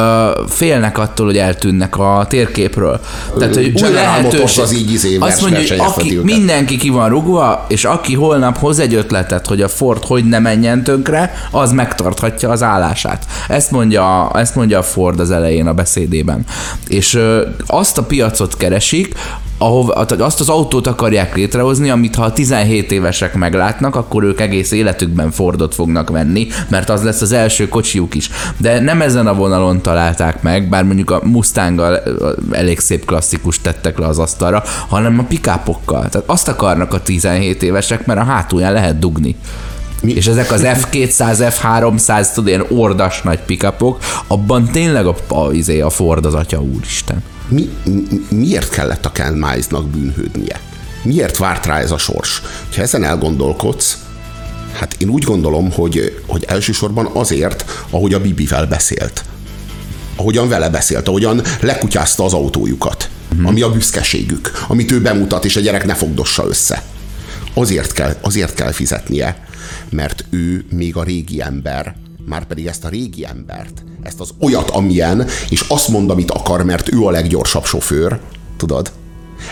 [0.49, 2.99] félnek attól, hogy eltűnnek a térképről.
[3.38, 4.63] Tehát, hogy új lehetőség.
[4.63, 8.79] Az így izé azt mondja, hogy aki, mindenki ki van rugva, és aki holnap hoz
[8.79, 13.25] egy ötletet, hogy a Ford hogy ne menjen tönkre, az megtarthatja az állását.
[13.47, 16.45] Ezt mondja, ezt mondja a Ford az elején a beszédében.
[16.88, 19.15] És uh, azt a piacot keresik,
[19.57, 24.71] ahova, azt az autót akarják létrehozni, amit ha a 17 évesek meglátnak, akkor ők egész
[24.71, 28.29] életükben Fordot fognak venni, mert az lesz az első kocsiuk is.
[28.57, 32.03] De nem ezen a vonalon találták meg, bár mondjuk a Mustanggal
[32.51, 36.09] elég szép klasszikus tettek le az asztalra, hanem a pikápokkal.
[36.09, 39.35] Tehát azt akarnak a 17 évesek, mert a hátulján lehet dugni.
[40.01, 40.11] Mi?
[40.11, 45.79] És ezek az F200, F300, tudod, ilyen ordas nagy pikapok, abban tényleg a, a, izé,
[45.79, 50.59] a Ford az atya úristen mi, mi, miért kellett a Ken Miles-nak bűnhődnie?
[51.03, 52.41] Miért várt rá ez a sors?
[52.75, 53.97] Ha ezen elgondolkodsz,
[54.73, 59.23] hát én úgy gondolom, hogy, hogy elsősorban azért, ahogy a Bibivel beszélt.
[60.15, 63.09] Ahogyan vele beszélt, ahogyan lekutyázta az autójukat.
[63.35, 63.45] Mm-hmm.
[63.45, 66.83] Ami a büszkeségük, amit ő bemutat, és a gyerek ne fogdossa össze.
[67.53, 69.47] Azért kell, azért kell fizetnie,
[69.89, 74.69] mert ő még a régi ember, már pedig ezt a régi embert, ezt az olyat,
[74.69, 78.19] amilyen, és azt mond, amit akar, mert ő a leggyorsabb sofőr,
[78.57, 78.91] tudod?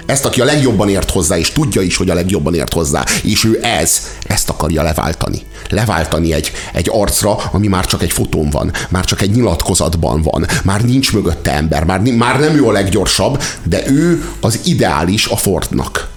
[0.05, 3.43] Ezt, aki a legjobban ért hozzá, és tudja is, hogy a legjobban ért hozzá, és
[3.43, 5.41] ő ez, ezt akarja leváltani.
[5.69, 10.45] Leváltani egy, egy arcra, ami már csak egy fotón van, már csak egy nyilatkozatban van,
[10.63, 15.35] már nincs mögötte ember, már, már nem ő a leggyorsabb, de ő az ideális a
[15.35, 16.12] Fordnak.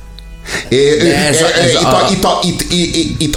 [1.69, 1.97] Itt, a...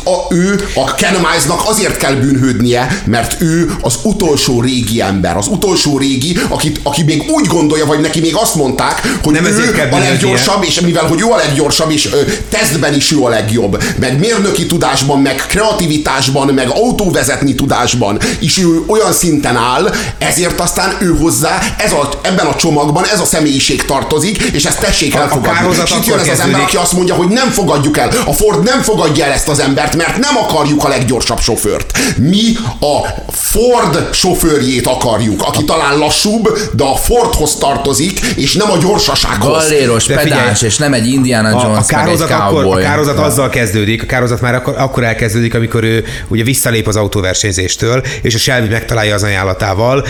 [0.05, 5.37] a, a, ő, a Ken Miles-nak azért kell bűnhődnie, mert ő az utolsó régi ember,
[5.37, 9.45] az utolsó régi, akit, aki még úgy gondolja, vagy neki még azt mondták, hogy Nem
[9.45, 13.29] ő a leggyorsabb, és mivel hogy ő a leggyorsabb, és ö, tesztben is ő a
[13.29, 20.59] legjobb, meg mérnöki tudásban, meg kreativitásban, meg autóvezetni tudásban is ő olyan szinten áll, ezért
[20.59, 25.15] aztán ő hozzá ez a, ebben a csomagban ez a személyiség tartozik, és ezt tessék
[25.15, 25.67] elfogadni.
[25.67, 28.09] A és itt jön ez az ember, aki azt mondja, hogy nem fogadjuk el.
[28.25, 31.97] A Ford nem fogadja el ezt az embert, mert nem akarjuk a leggyorsabb sofőrt.
[32.17, 32.41] Mi
[32.79, 39.63] a Ford sofőrjét akarjuk, aki talán lassúbb, de a Fordhoz tartozik, és nem a gyorsasághoz.
[39.63, 43.17] Galéros, pedás, és nem egy Indiana Jones, a, a kározat, meg egy akkor, a kározat
[43.17, 43.23] ja.
[43.23, 48.35] azzal kezdődik, a kározat már akkor, akkor elkezdődik, amikor ő ugye visszalép az autóversenyzéstől, és
[48.35, 50.05] a Shelby megtalálja az ajánlatával,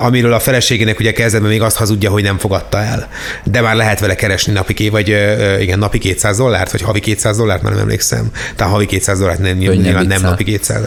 [0.00, 3.08] amiről a feleségének ugye kezdetben még azt hazudja, hogy nem fogadta el.
[3.44, 5.08] De már lehet vele keresni napi, vagy
[5.60, 8.30] igen, napi 200 200 dollárt, vagy havi 200 dollárt, már nem emlékszem.
[8.56, 10.82] Tehát havi 200 dollárt nem, nyilván nem napi 200.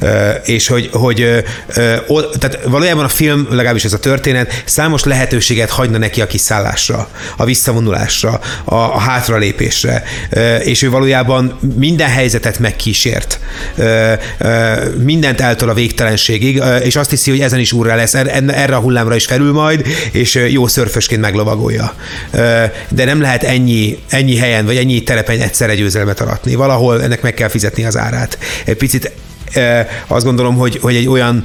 [0.00, 0.10] Uh,
[0.44, 5.98] és hogy, hogy uh, tehát valójában a film, legalábbis ez a történet, számos lehetőséget hagyna
[5.98, 10.04] neki a kiszállásra, a visszavonulásra, a, a hátralépésre,
[10.36, 13.40] uh, és ő valójában minden helyzetet megkísért.
[13.76, 18.14] Uh, uh, mindent eltol a végtelenségig, uh, és azt hiszi, hogy ezen is úrra lesz,
[18.14, 21.94] er, erre a hullámra is felül majd, és jó szörfösként meglovagolja.
[22.32, 22.40] Uh,
[22.88, 26.54] de nem lehet ennyi, ennyi helyen, vagy vagy ennyi telepen egyszerre győzelmet aratni.
[26.54, 28.38] Valahol ennek meg kell fizetni az árát.
[28.64, 29.12] Egy picit
[30.06, 31.44] azt gondolom, hogy, hogy egy olyan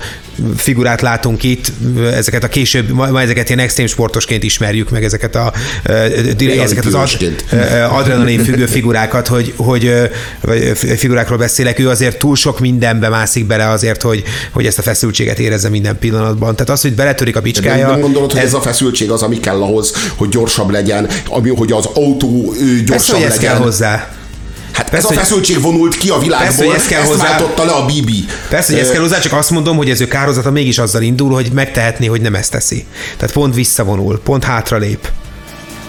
[0.55, 1.71] figurát látunk itt,
[2.13, 5.53] ezeket a később, ma ezeket ilyen extrém sportosként ismerjük meg, ezeket, a,
[5.83, 7.09] ezeket az ad,
[7.89, 9.93] adrenalin függő figurákat, hogy, hogy
[10.41, 14.81] vagy figurákról beszélek, ő azért túl sok mindenbe mászik bele azért, hogy, hogy ezt a
[14.81, 16.55] feszültséget érezze minden pillanatban.
[16.55, 17.85] Tehát az, hogy beletörik a bicskája.
[17.85, 21.07] De nem gondolod, hogy ez, ez a feszültség az, ami kell ahhoz, hogy gyorsabb legyen,
[21.27, 22.53] ami, hogy az autó
[22.85, 23.31] gyorsabb ez, legyen.
[23.31, 24.09] Ez kell hozzá.
[24.79, 27.23] Hát persze, ez a feszültség vonult ki a világból, persze, hogy ez kell ezt hozzá,
[27.23, 28.25] váltotta le a Bibi.
[28.49, 31.33] Persze, hogy ez kell hozzá, csak azt mondom, hogy ez ő kározata mégis azzal indul,
[31.33, 32.85] hogy megtehetné, hogy nem ezt teszi.
[33.17, 35.11] Tehát pont visszavonul, pont hátralép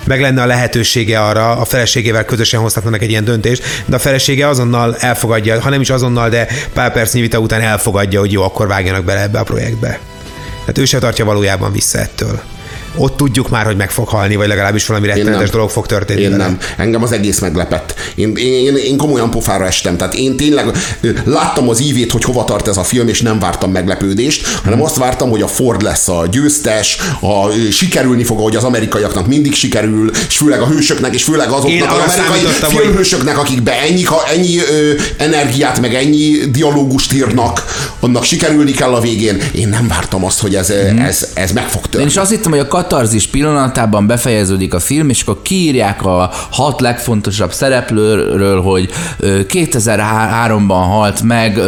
[0.04, 4.48] meg lenne a lehetősége arra, a feleségével közösen hozhatnának egy ilyen döntést, de a felesége
[4.48, 8.66] azonnal elfogadja, ha nem is azonnal, de pár percnyi vita után elfogadja, hogy jó, akkor
[8.66, 9.98] vágjanak bele ebbe a projektbe.
[10.60, 12.40] Tehát ő se tartja valójában vissza ettől
[12.96, 16.20] ott tudjuk már, hogy meg fog halni, vagy legalábbis valami rettenetes dolog fog történni.
[16.20, 16.44] Én vele.
[16.44, 16.58] nem.
[16.76, 17.94] Engem az egész meglepett.
[18.14, 19.96] Én, én, én komolyan pofára estem.
[19.96, 20.70] Tehát én tényleg
[21.24, 24.96] láttam az ívét, hogy hova tart ez a film, és nem vártam meglepődést, hanem azt
[24.96, 30.10] vártam, hogy a Ford lesz a győztes, a, sikerülni fog, hogy az amerikaiaknak mindig sikerül,
[30.28, 34.92] és főleg a hősöknek, és főleg azoknak az amerikai filmhősöknek, akik be ennyi, ennyi ö,
[35.16, 37.64] energiát, meg ennyi dialógust írnak,
[38.00, 39.42] annak sikerülni kell a végén.
[39.52, 40.98] Én nem vártam azt, hogy ez, mm.
[40.98, 42.02] ez, ez meg fog történni.
[42.02, 46.30] Én is azt hittem, hogy a katarzis pillanatában befejeződik a film, és akkor kiírják a
[46.50, 51.60] hat legfontosabb szereplőről, hogy 2003-ban halt meg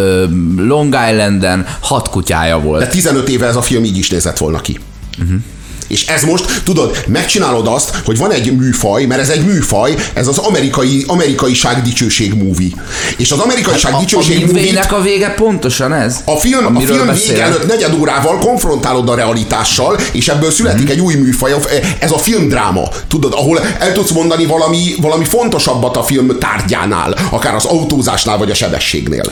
[0.57, 2.81] Long Islanden, hat kutyája volt.
[2.81, 4.79] De 15 éve ez a film így is nézett volna ki.
[5.19, 5.41] Uh-huh.
[5.89, 10.27] És ez most, tudod, megcsinálod azt, hogy van egy műfaj, mert ez egy műfaj, ez
[10.27, 12.71] az amerikai, amerikai ság dicsőség movie.
[13.17, 16.17] És az amerikai ság dicsőség hát a, a movie a vége pontosan ez?
[16.25, 20.91] A film, a film vége előtt negyed órával konfrontálod a realitással, és ebből születik mm.
[20.91, 21.55] egy új műfaj.
[21.99, 27.55] Ez a filmdráma, tudod, ahol el tudsz mondani valami, valami fontosabbat a film tárgyánál, akár
[27.55, 29.23] az autózásnál, vagy a sebességnél.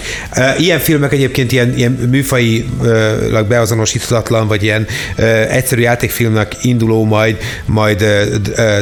[0.59, 4.87] Ilyen filmek egyébként ilyen, ilyen műfajilag beazonosíthatatlan, vagy ilyen
[5.49, 7.37] egyszerű játékfilmnek filmnek induló, majd,
[7.67, 8.05] majd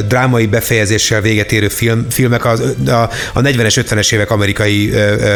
[0.09, 2.52] drámai befejezéssel véget érő film, filmek a,
[2.86, 4.92] a, a 40-es, 50-es évek amerikai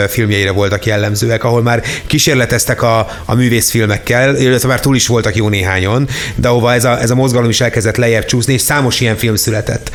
[0.09, 5.49] filmjeire voltak jellemzőek, ahol már kísérleteztek a, a művészfilmekkel, illetve már túl is voltak jó
[5.49, 9.17] néhányon, de ahova ez a, ez a mozgalom is elkezdett lejjebb csúszni, és számos ilyen
[9.17, 9.91] film született.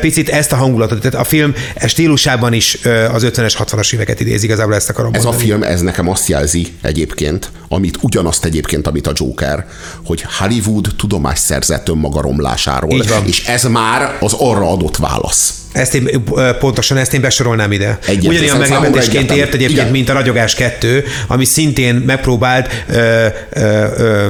[0.00, 1.54] Picit ezt a hangulatot, tehát a film
[1.86, 2.78] stílusában is
[3.12, 5.44] az 50-es, 60-as éveket idézi, igazából ezt akarom Ez mondani.
[5.44, 9.66] a film, ez nekem azt jelzi egyébként, amit ugyanazt egyébként, amit a Joker,
[10.04, 13.00] hogy Hollywood tudomást érezett önmaga romlásáról.
[13.24, 15.54] És ez már az arra adott válasz.
[15.72, 16.24] Ezt én,
[16.58, 17.98] pontosan ezt én besorolnám ide.
[18.06, 19.90] Egyetlen, Ugyanilyen meglepetésként ért egyébként, Igen.
[19.90, 24.26] mint a Ragyogás 2, ami szintén megpróbált ö, ö, ö,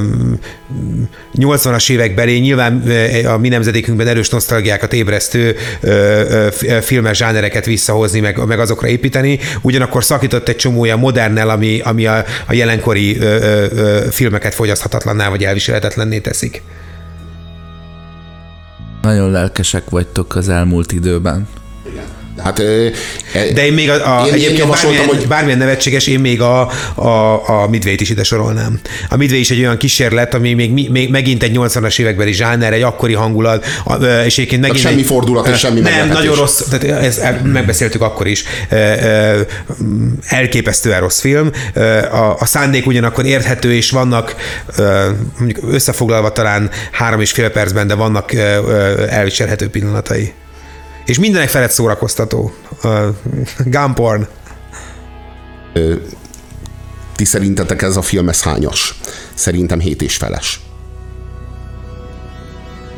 [1.39, 2.93] 80-as évek belé nyilván
[3.27, 5.57] a mi nemzedékünkben erős nosztalgiákat ébresztő
[6.81, 12.07] filmes zsánereket visszahozni, meg, meg azokra építeni, ugyanakkor szakított egy csomó olyan modernel, ami, ami
[12.07, 16.63] a, a jelenkori ö, ö, filmeket fogyaszthatatlanná vagy elviselhetetlenné teszik.
[19.03, 21.49] Nagyon lelkesek vagytok az elmúlt időben.
[22.43, 25.27] Hát, e, De én még a, a én, egyébként én bármilyen, hogy...
[25.29, 28.81] bármilyen nevetséges, én még a, a, a Midway-t is ide sorolnám.
[29.09, 32.83] A Midway is egy olyan kísérlet, ami még, még megint egy 80-as évekbeli zsáner, egy
[32.83, 33.67] akkori hangulat,
[34.25, 34.81] és egyébként megint...
[34.81, 38.45] semmi egy, fordulat és semmi Nem, nagyon rossz, tehát ezt megbeszéltük akkor is.
[40.27, 41.51] Elképesztően rossz film.
[42.11, 44.35] A, a szándék ugyanakkor érthető, és vannak
[45.39, 48.33] mondjuk összefoglalva talán három és fél percben, de vannak
[49.09, 50.33] elviselhető pillanatai.
[51.05, 52.53] És mindenek felett szórakoztató.
[52.83, 53.15] Uh,
[53.65, 54.27] Gunporn.
[57.17, 59.01] Ti szerintetek ez a film ez hányas?
[59.35, 60.61] Szerintem hét és feles.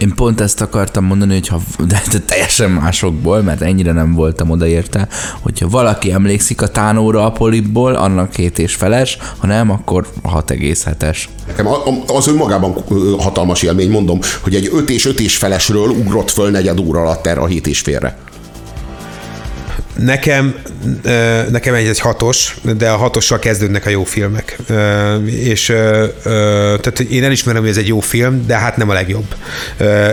[0.02, 4.50] Én pont ezt akartam mondani, hogy ha, de, de teljesen másokból, mert ennyire nem voltam
[4.50, 5.08] odaérte,
[5.40, 11.18] hogyha valaki emlékszik a tánóra a polipból, annak két és feles, ha nem, akkor 6,7-es.
[11.46, 11.66] Nekem
[12.06, 12.74] az önmagában
[13.18, 17.26] hatalmas élmény, mondom, hogy egy 5 és 5 és felesről ugrott föl negyed óra alatt
[17.26, 18.18] erre a 7 és félre.
[19.98, 20.54] Nekem,
[21.50, 24.58] nekem egy, egy hatos, de a hatossal kezdődnek a jó filmek.
[25.24, 25.64] És
[26.80, 29.34] tehát én elismerem, hogy ez egy jó film, de hát nem a legjobb.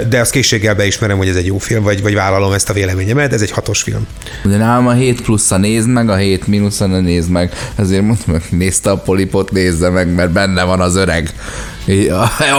[0.09, 3.33] De azt készséggel beismerem, hogy ez egy jó film, vagy, vagy vállalom ezt a véleményemet,
[3.33, 4.07] ez egy hatos film.
[4.43, 7.53] De nálam a 7 plusz a nézd meg, a 7 mínusz a nézd meg.
[7.75, 11.33] Ezért mondtam, hogy nézte a polipot, nézze meg, mert benne van az öreg.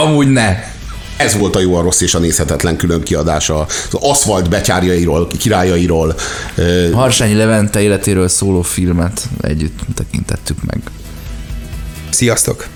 [0.03, 0.79] Amúgy ne
[1.21, 6.15] ez volt a jó, a rossz és a nézhetetlen külön kiadása az aszfalt becsárjairól, királyairól.
[6.93, 10.81] Harsányi Levente életéről szóló filmet együtt tekintettük meg.
[12.09, 12.67] Sziasztok!